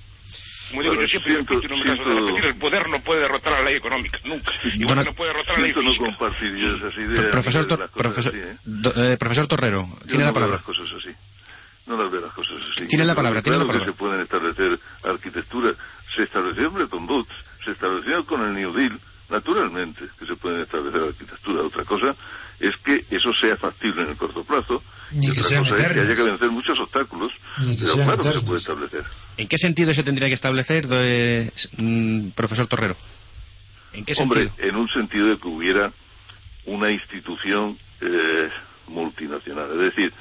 [0.70, 3.52] Como digo yo siempre, siento, no me canso de repetir, el poder no puede derrotar
[3.52, 4.52] a la ley económica, nunca.
[4.74, 7.30] Igual no puede derrotar a la ley no compartir esas ideas.
[7.30, 8.56] Profesor, tor profesor, ¿eh?
[8.96, 10.56] eh, profesor Torrero, tiene no la palabra.
[10.56, 11.10] las cosas así.
[11.86, 12.86] No las veo las cosas así.
[12.86, 13.84] Tiene la palabra, tiene la palabra.
[13.84, 15.76] que se pueden establecer arquitecturas.
[16.16, 17.32] Se estableció Bretton Woods,
[17.64, 18.98] se estableció con el New Deal,
[19.32, 21.64] naturalmente que se pueden establecer arquitecturas.
[21.64, 22.14] Otra cosa
[22.60, 25.92] es que eso sea factible en el corto plazo Ni y que otra cosa es
[25.92, 29.04] que haya que vencer muchos obstáculos pero claro que se puede establecer
[29.36, 32.96] ¿en qué sentido se tendría que establecer de, mm, profesor Torrero?
[33.92, 35.90] ¿en qué hombre en un sentido de que hubiera
[36.66, 38.48] una institución eh,
[38.86, 40.12] multinacional es decir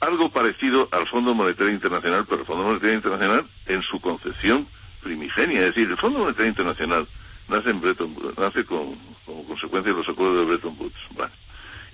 [0.00, 4.66] algo parecido al Fondo Monetario Internacional, pero el Fondo Monetario Internacional en su concepción
[5.02, 5.60] primigenia.
[5.60, 7.06] Es decir, el Fondo Monetario Internacional
[7.48, 10.94] nace en Bretton Woods, nace con, como consecuencia de los acuerdos de Bretton Woods.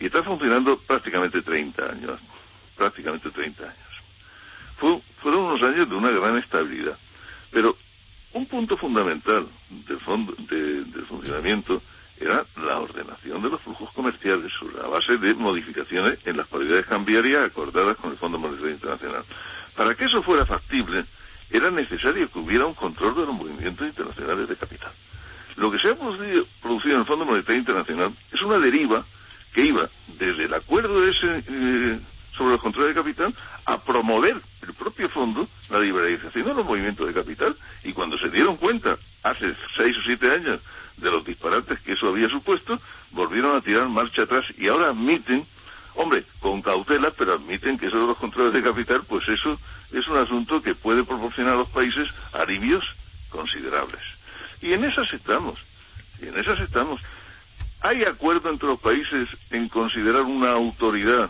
[0.00, 2.20] Y está funcionando prácticamente 30 años,
[2.76, 5.02] prácticamente 30 años.
[5.22, 6.98] fueron unos años de una gran estabilidad.
[7.50, 7.76] Pero
[8.32, 9.46] un punto fundamental
[9.86, 11.82] del, fondo, del funcionamiento
[12.18, 16.86] era la ordenación de los flujos comerciales sobre la base de modificaciones en las paridades
[16.86, 19.24] cambiarias acordadas con el Fondo Monetario Internacional.
[19.76, 21.04] Para que eso fuera factible,
[21.50, 24.92] era necesario que hubiera un control de los movimientos internacionales de capital.
[25.56, 26.46] Lo que se ha producido,
[26.94, 29.04] en el Fondo Monetario Internacional es una deriva
[29.52, 29.88] que iba
[30.18, 32.00] desde el acuerdo ese eh,
[32.36, 33.34] sobre los controles de capital
[33.66, 37.56] a promover el propio fondo la liberalización de los movimientos de capital.
[37.84, 40.60] Y cuando se dieron cuenta hace seis o siete años
[40.96, 42.78] de los disparates que eso había supuesto
[43.10, 45.44] volvieron a tirar marcha atrás y ahora admiten
[45.94, 49.58] hombre con cautela pero admiten que eso de los controles de capital pues eso
[49.92, 52.84] es un asunto que puede proporcionar a los países alivios
[53.30, 54.00] considerables
[54.62, 55.58] y en esas estamos
[56.20, 57.00] y en esas estamos
[57.82, 61.28] ¿Hay acuerdo entre los países en considerar una autoridad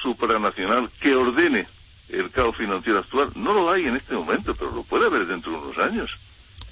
[0.00, 1.66] supranacional que ordene
[2.08, 3.30] el caos financiero actual.
[3.34, 6.10] No lo hay en este momento, pero lo puede haber dentro de unos años.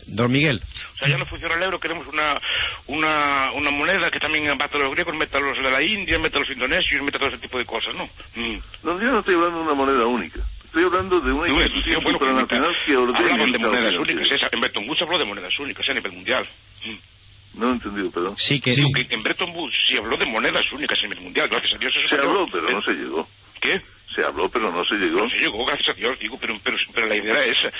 [0.07, 0.63] Don Miguel.
[0.95, 2.39] O sea, ya no funciona el euro, queremos una,
[2.87, 6.19] una, una moneda que también meta a los griegos, meta a los de la India,
[6.19, 8.05] meta a los indonesios, meta todo ese tipo de cosas, ¿no?
[8.37, 8.59] Mm.
[8.83, 10.41] No, yo no estoy hablando de una moneda única.
[10.75, 14.27] Estoy hablando de una institución supranacional que, ordene Hablaban de monedas únicas.
[14.29, 16.45] Esa, en Bretton Woods habló de monedas únicas a nivel mundial.
[16.85, 17.61] Mm.
[17.61, 18.37] No he entendido, perdón.
[18.37, 18.83] Sí, que, sí.
[18.93, 21.49] que en Bretton Woods sí habló de monedas únicas a nivel mundial.
[21.49, 23.29] Gracias a Dios eso se habló, pero no se llegó.
[23.61, 23.81] ¿Qué?
[24.17, 25.21] Se habló, pero no se llegó.
[25.21, 27.71] No se llegó, gracias a Dios, digo, pero, pero, pero la idea era esa.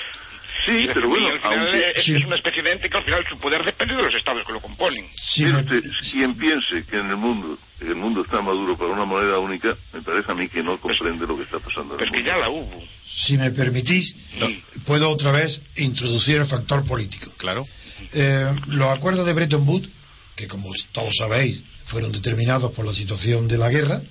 [0.65, 1.91] Sí, pero bueno, al final aunque...
[1.97, 2.15] es, sí.
[2.15, 4.53] es, una especie de ente que al final su poder depende de los estados que
[4.53, 5.05] lo componen.
[5.17, 9.39] Sí, usted, quien piense que en el mundo el mundo está maduro para una moneda
[9.39, 11.97] única, me parece a mí que no comprende lo que está pasando.
[11.97, 12.83] Pues que ya la hubo.
[13.03, 14.63] Si me permitís, sí.
[14.85, 17.31] puedo otra vez introducir el factor político.
[17.37, 17.65] Claro.
[18.13, 19.89] Eh, los acuerdos de Bretton Woods,
[20.35, 24.01] que como todos sabéis, fueron determinados por la situación de la guerra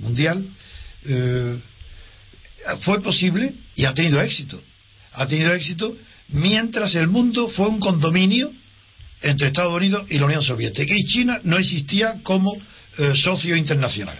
[0.00, 0.46] mundial,
[1.04, 1.58] eh,
[2.82, 4.60] fue posible y ha tenido éxito.
[5.12, 5.96] Ha tenido éxito
[6.28, 8.52] mientras el mundo fue un condominio
[9.22, 12.56] entre Estados Unidos y la Unión Soviética y China no existía como
[12.98, 14.18] eh, socio internacional.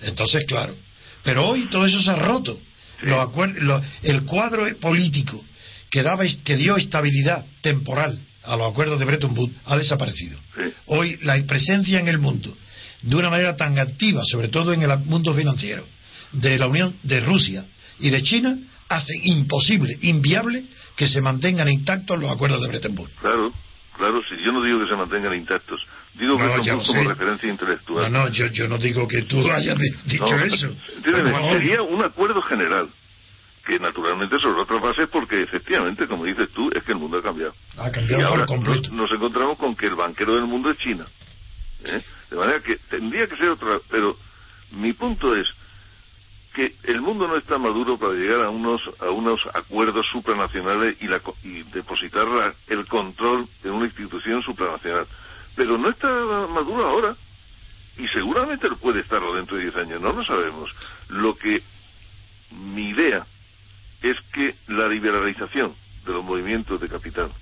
[0.00, 0.76] Entonces, claro.
[1.22, 2.60] Pero hoy todo eso se ha roto.
[3.02, 3.28] Los
[3.60, 5.44] los, el cuadro político
[5.90, 10.38] que, daba, que dio estabilidad temporal a los acuerdos de Bretton Woods ha desaparecido.
[10.56, 10.72] Sí.
[10.86, 12.56] Hoy la presencia en el mundo
[13.02, 15.86] de una manera tan activa, sobre todo en el mundo financiero,
[16.32, 17.64] de la Unión de Rusia
[18.00, 18.58] y de China,
[18.88, 20.64] hace imposible, inviable,
[20.96, 23.12] que se mantengan intactos los acuerdos de Bretton Woods.
[23.20, 23.52] Claro,
[23.96, 25.80] claro, si yo no digo que se mantengan intactos,
[26.18, 28.12] digo no, que son como referencia intelectual.
[28.12, 30.74] No, no, yo, yo no digo que tú hayas dicho no, eso.
[30.96, 32.88] Entiéndeme, sería un acuerdo general
[33.64, 37.22] que naturalmente sobre otras bases porque efectivamente, como dices tú, es que el mundo ha
[37.22, 37.54] cambiado.
[37.76, 38.90] Ha cambiado y ahora por completo.
[38.90, 41.06] Nos, nos, encontramos con que el banquero del mundo es China.
[41.84, 42.02] ¿eh?
[42.30, 44.16] De manera que tendría que ser otra, pero
[44.72, 45.46] mi punto es
[46.54, 51.06] que el mundo no está maduro para llegar a unos a unos acuerdos supranacionales y,
[51.06, 55.06] la, y depositar la, el control en una institución supranacional.
[55.58, 57.16] Pero no está maduro ahora
[57.98, 60.70] y seguramente puede estarlo dentro de 10 años, no lo sabemos.
[61.08, 61.60] Lo que
[62.52, 63.26] mi idea
[64.00, 65.74] es que la liberalización
[66.06, 67.32] de los movimientos de capital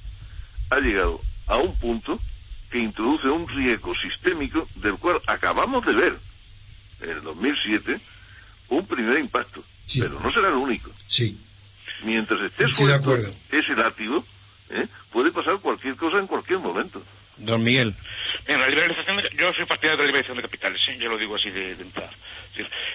[0.70, 2.18] ha llegado a un punto
[2.70, 6.18] que introduce un riesgo sistémico del cual acabamos de ver
[7.02, 8.00] en el 2007
[8.70, 10.00] un primer impacto, sí.
[10.00, 10.90] pero no será el único.
[11.06, 11.38] Sí.
[12.02, 13.14] Mientras esté suelto
[13.50, 14.24] ese látigo,
[14.70, 14.88] ¿eh?
[15.12, 17.02] puede pasar cualquier cosa en cualquier momento.
[17.38, 17.94] Don Miguel.
[18.46, 20.96] Bien, la liberalización, de, yo soy partidario de la liberalización de capitales, ¿sí?
[20.98, 22.10] yo lo digo así de, de entrada.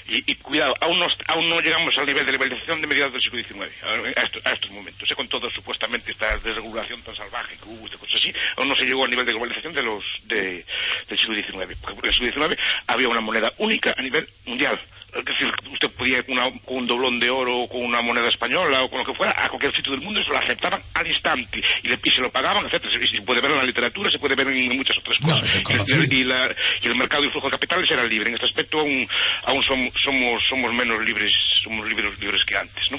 [0.07, 3.21] Y, y, cuidado, aún no, aún no llegamos al nivel de liberalización de mediados del
[3.21, 5.09] siglo XIX, a, estos, a estos momentos.
[5.09, 5.15] ¿eh?
[5.15, 9.03] Con todo supuestamente esta desregulación tan salvaje que hubo, cosas así, aún no se llegó
[9.03, 10.65] al nivel de globalización de los de,
[11.07, 11.77] del siglo XIX.
[11.79, 14.79] Porque en el siglo XIX había una moneda única a nivel mundial.
[15.13, 18.83] Es decir, usted podía con, con, un doblón de oro o con una moneda española
[18.83, 21.05] o con lo que fuera a cualquier sitio del mundo y se lo aceptaban al
[21.05, 22.85] instante y, le, y se lo pagaban, etc.
[23.01, 25.43] Y se puede ver en la literatura, se puede ver en muchas otras cosas.
[25.43, 28.29] No, y, la, y, el mercado y el flujo de capitales era libre.
[28.29, 29.07] En este aspecto aún,
[29.45, 32.97] aún somos, somos, somos menos libres, somos libres, libres que antes, ¿no?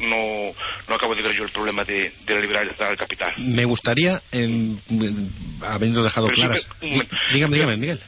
[0.00, 0.52] No,
[0.88, 3.32] no acabo de ver yo el problema de, de la liberalidad del capital.
[3.38, 4.76] Me gustaría, eh,
[5.62, 6.68] habiendo dejado Pero claras.
[6.80, 8.00] Sí, me, dígame, dígame, Miguel.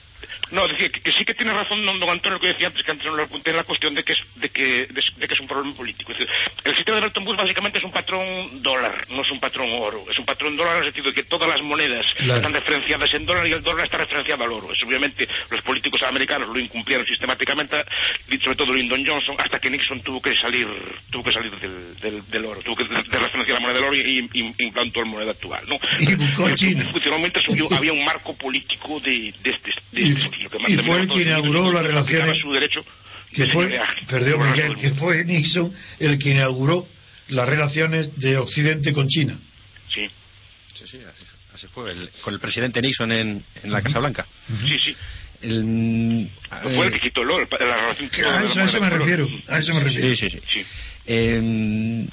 [0.52, 2.90] No, decía que, que, sí que tiene razón don, don Antonio que decía antes que
[2.90, 5.40] antes no lo apunté la cuestión de que es, de que, de, de que es
[5.40, 6.12] un problema político.
[6.12, 6.32] Es decir,
[6.64, 10.04] el sistema de Bretton Woods básicamente es un patrón dólar, no es un patrón oro.
[10.10, 12.36] Es un patrón dólar en el sentido de que todas las monedas Claro.
[12.36, 14.72] están referenciadas en dólar y el dólar está referenciado al oro.
[14.72, 17.76] Eso obviamente los políticos americanos lo incumplieron sistemáticamente,
[18.42, 20.68] sobre todo Lyndon Johnson, hasta que Nixon tuvo que salir,
[21.10, 23.84] tuvo que salir del, del, del oro, tuvo que de- de referenciar la moneda del
[23.84, 24.00] oro y,
[24.32, 25.64] y- y implantó la moneda actual.
[25.66, 25.78] ¿no?
[25.98, 26.88] Y buscó Pero China.
[26.92, 30.66] Funcionalmente subió- había un marco político de, de este, de este estilo.
[30.66, 32.84] Que y fue el que inauguró las relaciones- su derecho
[33.32, 36.86] que fue, señoreaje perdón Miguel, que fue Nixon el que inauguró
[37.28, 39.38] las relaciones de Occidente con China.
[39.94, 40.08] Sí,
[40.74, 41.24] Sí, sí, así,
[41.54, 41.92] así fue.
[41.92, 44.26] el- con el presidente Nixon en, en la Casa Blanca.
[44.66, 44.96] sí, sí.
[45.42, 46.28] El, mm,
[46.62, 49.28] Fue el eh, que quitó el- la relación que A eso, a eso me refiero,
[49.48, 50.08] a eso me refiero.
[50.14, 50.40] Sí, sí, sí.
[50.52, 50.66] Sí.
[51.06, 52.06] Eh,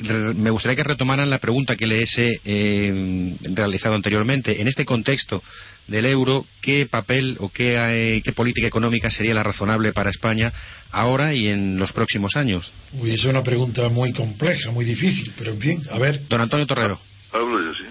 [0.00, 4.60] me gustaría que retomaran la pregunta que les he eh, realizado anteriormente.
[4.60, 5.42] En este contexto
[5.86, 10.52] del euro, ¿qué papel o qué, eh, qué política económica sería la razonable para España
[10.90, 12.72] ahora y en los próximos años?
[12.92, 16.26] Uy, es una pregunta muy compleja, muy difícil, pero en fin, a ver.
[16.28, 16.98] Don Antonio Torrero.
[17.32, 17.84] Hablo yo, sí.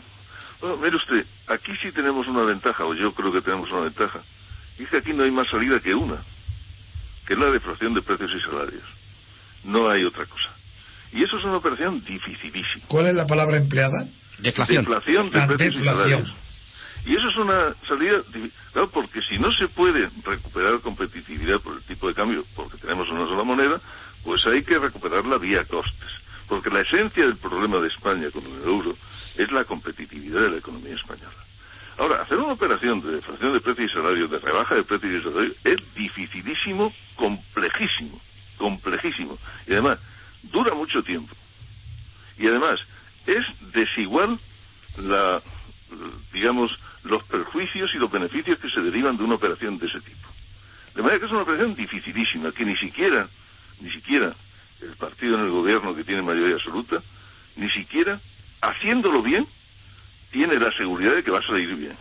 [0.62, 4.22] Bueno, mire usted, aquí sí tenemos una ventaja, o yo creo que tenemos una ventaja.
[4.78, 6.18] Y es que aquí no hay más salida que una,
[7.28, 8.84] que es la deflación de precios y salarios.
[9.64, 10.61] No hay otra cosa.
[11.13, 12.86] Y eso es una operación dificilísima.
[12.88, 14.08] ¿Cuál es la palabra empleada?
[14.39, 14.86] Deflación.
[14.86, 16.10] Deflación de La precios y deflación.
[16.10, 16.34] salarios.
[17.06, 18.21] Y eso es una salida,
[18.74, 23.10] claro, porque si no se puede recuperar competitividad por el tipo de cambio, porque tenemos
[23.10, 23.82] una sola moneda,
[24.24, 26.10] pues hay que recuperarla vía costes.
[26.47, 28.95] Porque la esencia del problema de España con el euro
[29.36, 31.32] es la competitividad de la economía española.
[31.97, 35.24] Ahora, hacer una operación de deflación de precios y salarios, de rebaja de precios y
[35.24, 38.19] salarios, es dificilísimo, complejísimo,
[38.58, 39.38] complejísimo.
[39.67, 40.00] Y además,
[40.43, 41.36] dura mucho tiempo.
[42.38, 42.80] Y además,
[43.25, 44.39] es desigual
[44.97, 45.41] la,
[46.34, 50.27] digamos, los perjuicios y los beneficios que se derivan de una operación de ese tipo.
[50.95, 53.27] De manera que es una operación dificilísima, que ni siquiera,
[53.80, 54.34] ni siquiera
[54.82, 57.01] el partido en el gobierno que tiene mayoría absoluta,
[57.56, 58.19] ni siquiera,
[58.62, 59.47] haciéndolo bien,
[60.32, 61.95] tiene la seguridad de que va a salir bien.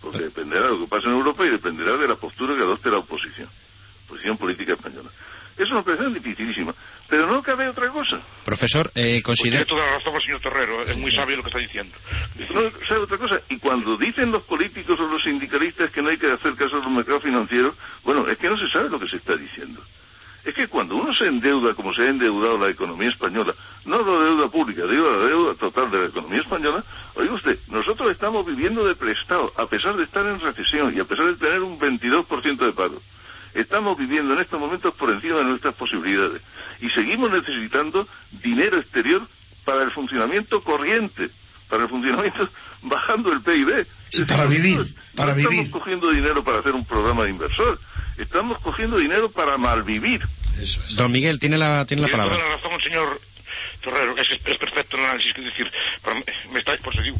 [0.00, 2.90] Porque dependerá de lo que pase en Europa y dependerá de la postura que adopte
[2.90, 3.48] la oposición,
[4.06, 5.10] oposición política española.
[5.56, 6.74] Es una operación dificilísima,
[7.08, 8.20] pero no cabe otra cosa.
[8.44, 9.64] Profesor, eh, Pues considera...
[9.64, 11.96] tiene toda la razón el señor Torrero, es muy sabio lo que está diciendo.
[12.52, 13.40] No sabe otra cosa.
[13.48, 16.80] Y cuando dicen los políticos o los sindicalistas que no hay que hacer caso a
[16.80, 19.80] los mercados financieros, bueno, es que no se sabe lo que se está diciendo.
[20.44, 23.54] Es que cuando uno se endeuda como se ha endeudado la economía española,
[23.86, 28.10] no la deuda pública, digo la deuda total de la economía española, oiga usted, nosotros
[28.10, 31.60] estamos viviendo de prestado, a pesar de estar en recesión y a pesar de tener
[31.60, 33.00] un 22% de paro.
[33.54, 36.42] Estamos viviendo en estos momentos por encima de nuestras posibilidades
[36.80, 38.06] y seguimos necesitando
[38.42, 39.22] dinero exterior
[39.64, 41.30] para el funcionamiento corriente,
[41.68, 42.48] para el funcionamiento
[42.82, 43.86] bajando el PIB.
[44.10, 45.52] Sí, Es para vivir, para no vivir.
[45.60, 47.78] estamos cogiendo dinero para hacer un programa de inversor,
[48.18, 50.20] estamos cogiendo dinero para malvivir.
[50.60, 50.96] Eso es.
[50.96, 52.36] Don Miguel, tiene la, tiene la Tiene palabra.
[52.36, 53.20] toda la razón el señor
[53.84, 55.70] Torrero, es, es perfecto el análisis, es decir,
[56.02, 56.16] para
[56.50, 57.18] me está, por eso digo,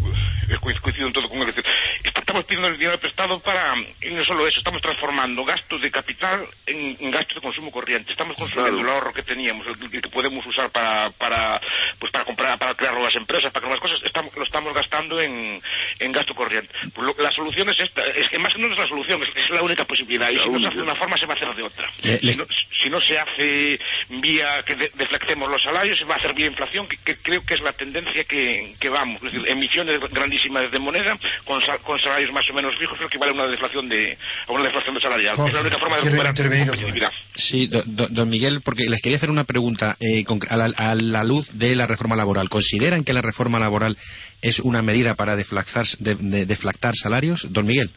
[0.81, 1.71] coincido en todo con él, es decir,
[2.03, 6.47] estamos pidiendo el dinero prestado para, y no solo eso, estamos transformando gastos de capital
[6.67, 8.89] en, en gastos de consumo corriente, estamos consumiendo Claro.
[8.89, 11.61] el ahorro que teníamos, el, el que podemos usar para, para,
[11.99, 15.21] pues para comprar, para crear nuevas empresas, para crear nuevas cosas, estamos, lo estamos gastando
[15.21, 15.61] en,
[15.99, 16.73] en gasto corriente.
[16.95, 19.29] Pues lo- la solución es esta, es que más que no es la solución, es,
[19.37, 20.69] es la única posibilidad, y La si no se única.
[20.71, 21.91] hace de una forma se va a hacer de otra.
[22.03, 22.47] Le- le- Si no-
[22.83, 26.47] si no se hace vía que de- deflectemos los salarios, se va a hacer vía
[26.55, 29.17] inflación, que, que creo que es la tendencia que, que vamos.
[29.23, 33.11] Es decir, emisiones grandísimas de moneda con, sal- con salarios más o menos fijos, creo
[33.11, 34.17] que vale una deflación de,
[34.49, 35.37] a una deflación de salarial.
[35.37, 37.13] Jorge, es la única forma de recuperar competitividad.
[37.35, 40.65] Sí, do- do- don Miguel, porque les quería hacer una pregunta eh, con- a, la,
[40.77, 42.49] a la luz de la reforma laboral.
[42.49, 43.97] ¿Consideran que la reforma laboral
[44.41, 47.47] es una medida para deflactar, de- de- deflactar salarios?
[47.51, 47.91] Don Miguel.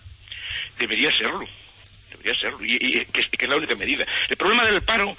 [0.79, 1.45] Debería serlo.
[2.11, 2.63] Debería serlo.
[2.63, 4.05] Y, y- que, es, que es la única medida.
[4.29, 5.15] El problema del paro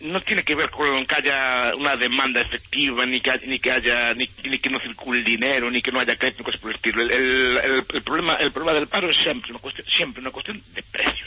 [0.00, 4.12] no tiene que ver con que haya una demanda efectiva, ni que, ni que haya,
[4.14, 7.02] ni, ni que no circule dinero, ni que no haya crédito, cosas por el estilo.
[7.02, 10.62] El, el- el- problema, el problema del paro es siempre una cuestión, siempre una cuestión
[10.74, 11.25] de precios.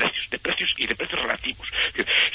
[0.00, 1.68] Precios, de precios y de precios relativos.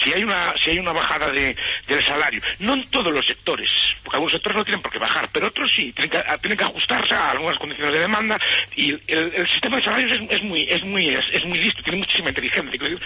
[0.04, 1.56] Si hay una, si hay una bajada de,
[1.88, 3.70] del salario, no en todos los sectores,
[4.04, 6.58] porque algunos sectores no tienen por qué bajar, pero otros sí, tienen que, a- tienen
[6.58, 8.38] que ajustarse a algunas condiciones de demanda
[8.76, 12.64] y el, sistema de salarios es, muy, es muy, es, muy listo, tiene muchísima inteligencia.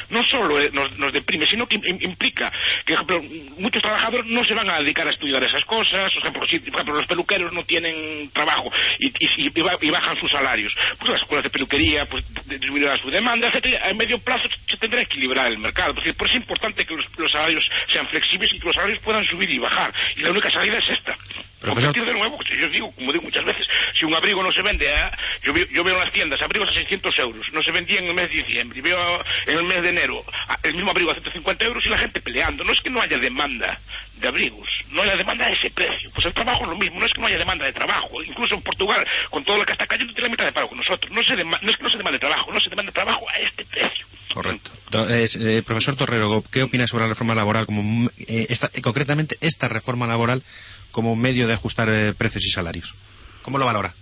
[0.09, 2.51] No solo eh, nos, deprime, sino que im- implica
[2.85, 3.23] que, por ejemplo,
[3.57, 6.73] muchos trabajadores no se van a dedicar a estudiar esas cosas, por ejemplo, si, por
[6.75, 11.43] ejemplo los peluqueros no tienen trabajo y, y, y bajan sus salarios, pues las escuelas
[11.43, 13.89] de peluquería pues disminuirán su demanda, etcétera.
[13.89, 15.93] A medio plazo se tendrá que equilibrar el mercado.
[15.93, 19.25] Por eso es importante que los, los salarios sean flexibles y que los salarios puedan
[19.25, 19.93] subir y bajar.
[20.15, 21.15] Y la única salida es esta.
[21.59, 24.93] Competir de nuevo, yo digo, como digo muchas veces, si un abrigo no se vende,
[24.93, 27.99] a, yo, veo, yo veo en las tiendas abrigos a 600 euros, no se vendía
[27.99, 30.23] en el mes de diciembre, y veo en el mes de enero
[30.61, 32.63] el mismo abrigo a 150 euros y la gente peleando.
[32.63, 33.79] No es que no haya demanda
[34.17, 36.11] de abrigos, no haya demanda a ese precio.
[36.13, 38.21] Pues el trabajo es lo mismo, no es que no haya demanda de trabajo.
[38.21, 40.77] Incluso en Portugal, con todo lo que está cayendo, tiene la mitad de pago con
[40.77, 41.11] nosotros.
[41.11, 43.65] No, se no es que no se demande trabajo, no se demanda trabajo a este
[43.65, 44.05] precio.
[44.33, 44.71] Correcto.
[44.91, 50.07] Eh, profesor Torrero, ¿qué opina sobre la reforma laboral, como eh, esta, concretamente esta reforma
[50.07, 50.43] laboral
[50.91, 52.93] como medio de ajustar eh, precios y salarios?
[53.41, 53.93] ¿Cómo lo valora?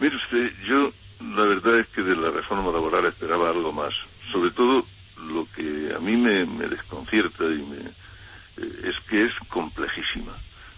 [0.00, 0.92] Mire usted, yo
[1.36, 3.94] la verdad es que de la reforma laboral esperaba algo más.
[4.32, 4.86] Sobre todo
[5.28, 10.32] lo que a mí me, desconcierta y me, es que es complejísima.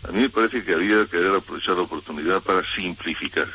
[0.07, 3.49] A mí me parece que había que haber aprovechado la oportunidad para simplificar.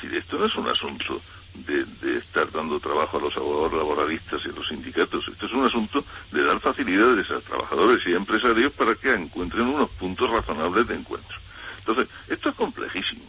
[0.00, 1.22] Si esto no es un asunto
[1.64, 5.26] de, estar dando trabajo a los abogados laboralistas y a los sindicatos.
[5.28, 9.90] Esto es un asunto de dar facilidades a trabajadores y empresarios para que encuentren unos
[9.90, 11.36] puntos razonables de encuentro.
[11.78, 13.24] Entonces, esto es complejísimo.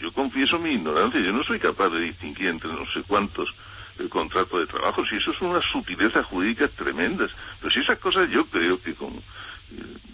[0.00, 3.52] yo confieso mi ignorancia, yo no soy capaz de distinguir entre no sé cuántos
[3.98, 7.30] eh, contratos de trabajo, si eso es unas sutilezas jurídicas tremendas.
[7.60, 9.12] Pero si esas cosas yo creo que con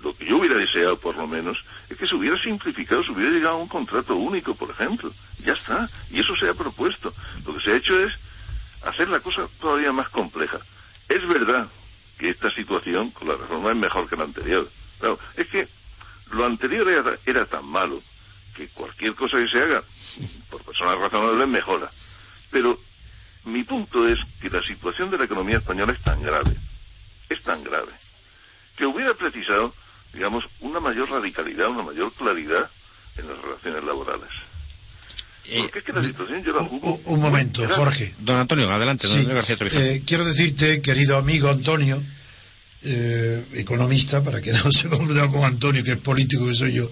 [0.03, 3.31] lo que yo hubiera deseado por lo menos es que se hubiera simplificado, se hubiera
[3.31, 5.13] llegado a un contrato único, por ejemplo.
[5.41, 5.89] Ya está.
[6.11, 7.13] Y eso se ha propuesto.
[7.45, 8.13] Lo que se ha hecho es
[8.83, 10.59] hacer la cosa todavía más compleja.
[11.09, 11.69] Es verdad
[12.19, 14.69] que esta situación con la reforma es mejor que la anterior.
[14.99, 15.69] Claro, es que
[16.33, 18.03] lo anterior era, era tan malo
[18.55, 19.83] que cualquier cosa que se haga
[20.51, 21.91] por personas razonables mejora.
[22.51, 22.79] Pero
[23.45, 26.57] mi punto es que la situación de la economía española es tan grave,
[27.29, 27.93] es tan grave,
[28.79, 29.75] que hubiera precisado,
[30.15, 32.71] digamos, una mayor radicalidad, una mayor claridad
[33.17, 34.29] en las relaciones laborales.
[35.47, 38.15] Eh, Porque es que la situación lleva un, un momento, Jorge.
[38.21, 39.09] Don Antonio, adelante.
[39.09, 42.01] Don García eh, quiero decirte, querido amigo Antonio,
[42.83, 46.91] eh, economista, para que no se confunda con Antonio, que es político que soy yo,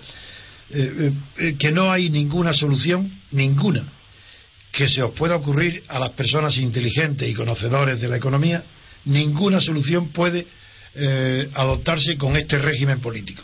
[0.68, 3.84] que no hay ninguna solución, ninguna,
[4.72, 8.64] que se os pueda ocurrir a las personas inteligentes y conocedores de la economía,
[9.04, 10.46] ninguna solución puede
[10.96, 13.42] eh, adoptarse con este régimen político.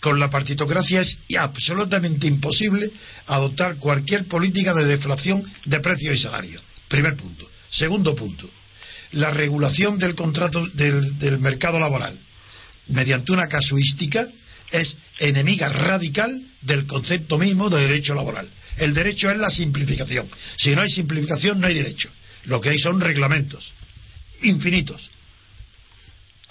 [0.00, 2.90] Con la partitocracia es absolutamente imposible
[3.26, 6.62] adoptar cualquier política de deflación de precios y salarios.
[6.88, 7.48] Primer punto.
[7.70, 8.48] Segundo punto.
[9.12, 12.18] La regulación del contrato del, del mercado laboral
[12.88, 14.28] mediante una casuística
[14.70, 16.30] es enemiga radical
[16.60, 18.48] del concepto mismo de derecho laboral.
[18.76, 20.28] El derecho es la simplificación.
[20.58, 22.10] Si no hay simplificación, no hay derecho.
[22.44, 23.72] Lo que hay son reglamentos
[24.42, 25.10] infinitos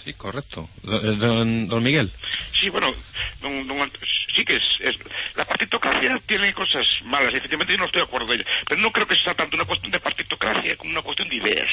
[0.04, 0.70] Sí, correcto.
[0.84, 2.12] Eh, don, don Miguel.
[2.60, 2.94] Sí, bueno,
[4.36, 4.96] sí que es,
[5.36, 8.92] La partitocracia tiene cosas malas, efectivamente yo no estoy de acuerdo de ella, pero no
[8.92, 11.70] creo que sea tanto una cuestión de partitocracia como una cuestión de ideas.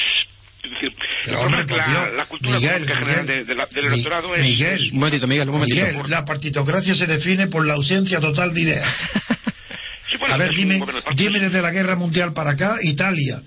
[0.63, 0.93] Es decir,
[1.25, 4.43] la, cultura Miguel, general de, del electorado es...
[4.43, 5.87] Miguel, un momentito, Miguel, un momentito.
[5.87, 8.87] Miguel, la partitocracia se define por la ausencia total de ideas.
[10.29, 10.79] a ver, dime,
[11.15, 13.41] dime desde la guerra mundial para acá, Italia,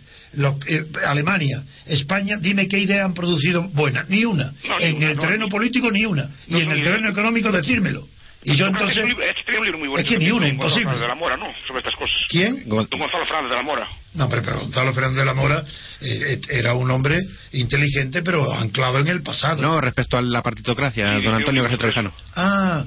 [0.66, 4.52] eh, Alemania, España, dime qué idea han producido buena, ni una.
[4.80, 6.30] en el terreno político, ni una.
[6.46, 8.06] y en el terreno económico, decírmelo.
[8.44, 8.98] Y yo entonces.
[8.98, 10.98] Es, que ni una, imposible.
[10.98, 11.46] De la Mora, ¿no?
[11.66, 12.16] Sobre estas cosas.
[12.28, 12.68] ¿Quién?
[12.68, 13.88] Don Gonzalo Fernández de la Mora.
[14.12, 15.64] No, pero, pero Gonzalo Fernández de la Mora
[16.02, 17.18] eh, era un hombre
[17.52, 19.62] inteligente, pero anclado en el pasado.
[19.62, 22.12] No, respecto a la partitocracia, don Antonio García Trevijano.
[22.36, 22.84] Ah,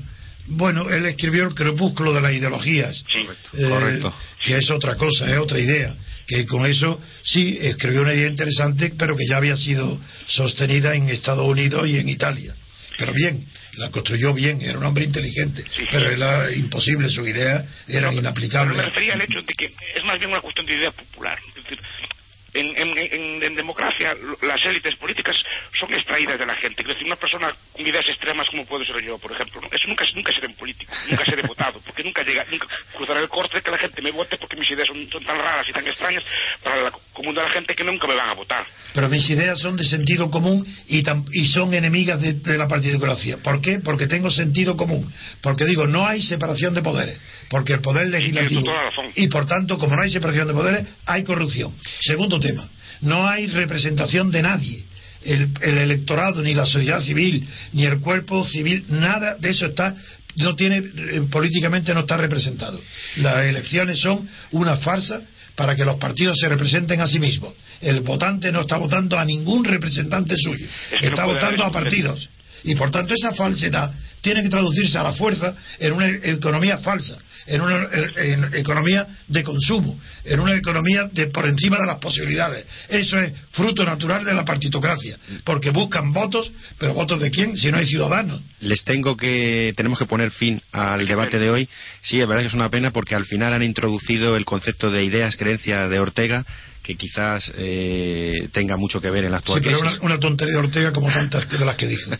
[0.48, 3.04] bueno, él escribió el crepúsculo de las ideologías.
[3.08, 4.14] Sí, eh, correcto.
[4.44, 5.96] Que es otra cosa, es otra idea.
[6.26, 11.10] Que con eso sí escribió una idea interesante, pero que ya había sido sostenida en
[11.10, 12.56] Estados Unidos y en Italia.
[12.98, 18.12] Pero bien, la construyó bien, era un hombre inteligente, pero era imposible, su idea era
[18.12, 18.76] inaplicable.
[18.76, 21.38] me refería al hecho de que es más bien una cuestión de idea popular.
[21.50, 21.80] Es decir,
[22.60, 25.36] en, democracia las élites políticas
[25.80, 26.82] son extraídas de la gente.
[26.82, 30.06] Es decir, una persona con ideas extremas como puedo ser yo, por ejemplo, eso nunca,
[30.16, 33.72] nunca seré un político, nunca seré votado, porque nunca llega, nunca cruzaré el corte que
[33.72, 36.24] la gente me vote porque mis ideas son, tan raras y tan extrañas
[36.64, 38.66] para la común de la gente que nunca me van a votar.
[38.94, 43.38] Pero mis ideas son de sentido común y, y son enemigas de, de la partidocracia.
[43.38, 43.80] ¿Por qué?
[43.80, 45.12] Porque tengo sentido común.
[45.42, 47.18] Porque digo, no hay separación de poderes.
[47.50, 48.72] Porque el poder legislativo.
[49.16, 51.74] Y por tanto, como no hay separación de poderes, hay corrupción.
[52.02, 52.68] Segundo tema,
[53.02, 54.84] no hay representación de nadie.
[55.24, 59.96] El, electorado, ni la sociedad civil, ni el cuerpo civil, nada de eso está
[60.38, 62.80] no tiene eh, políticamente no está representado.
[63.18, 65.22] Las elecciones son una farsa
[65.56, 67.54] para que los partidos se representen a sí mismos.
[67.82, 70.68] El votante no está votando a ningún representante suyo,
[71.02, 72.30] está votando a partidos.
[72.64, 73.92] Y por tanto esa falsedad
[74.22, 77.18] tiene que traducirse a la fuerza en una economía falsa,
[77.48, 77.88] en una
[78.54, 82.66] economía de consumo, en una economía de por encima de las posibilidades.
[82.90, 87.72] Eso es fruto natural de la partitocracia, porque buscan votos, pero votos de quién si
[87.72, 88.42] no hay ciudadanos.
[88.60, 91.70] Les tengo que tenemos que poner fin al debate de hoy.
[92.02, 95.04] Sí, es verdad que es una pena porque al final han introducido el concepto de
[95.04, 96.46] ideas, creencia de Ortega
[96.88, 100.54] que quizás eh, tenga mucho que ver en la actual sí, pero Una, una, tontería
[100.54, 102.12] de Ortega como tantas de las que dijo.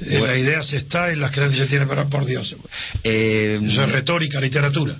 [0.00, 2.56] Eh, la idea se está y las creencias se tienen, pero por Dios.
[3.02, 4.96] Eh, Eso es retórica, literatura.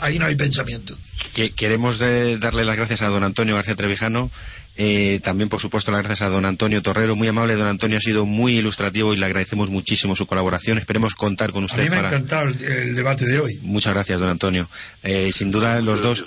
[0.00, 0.96] ahí no hay pensamiento.
[1.34, 4.30] Que, queremos darle las gracias a don Antonio García Trevijano
[4.76, 7.54] eh, también, por supuesto, las gracias a don Antonio Torrero, muy amable.
[7.54, 10.78] Don Antonio ha sido muy ilustrativo y le agradecemos muchísimo su colaboración.
[10.78, 11.80] Esperemos contar con usted.
[11.80, 13.58] A mí me ha encantado el, debate de hoy.
[13.62, 14.68] Muchas gracias, don Antonio.
[15.02, 16.24] Eh, sin duda, los dos,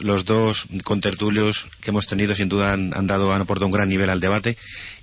[0.00, 3.88] los dos contertulios que hemos tenido, sin duda, han, han dado, han aportado un gran
[3.88, 4.56] nivel al debate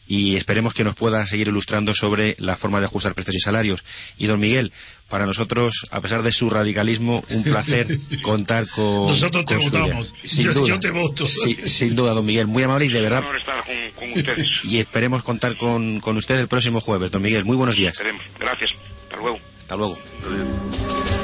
[0.07, 3.83] y esperemos que nos pueda seguir ilustrando sobre la forma de ajustar precios y salarios.
[4.17, 4.71] Y don Miguel,
[5.09, 7.87] para nosotros, a pesar de su radicalismo, un placer
[8.23, 9.07] contar con.
[9.07, 10.13] Nosotros te votamos.
[10.23, 10.67] Sin yo, duda.
[10.69, 11.25] yo, te voto.
[11.25, 12.47] sin duda, don Miguel.
[12.47, 13.23] Muy amable y de verdad.
[13.37, 13.63] estar
[13.95, 14.47] con, ustedes.
[14.63, 17.45] Y esperemos contar con, con usted el próximo jueves, don Miguel.
[17.45, 17.93] Muy buenos días.
[17.93, 18.23] Esperemos.
[18.39, 18.71] Gracias.
[19.03, 19.39] Hasta luego.
[19.61, 21.22] Hasta luego.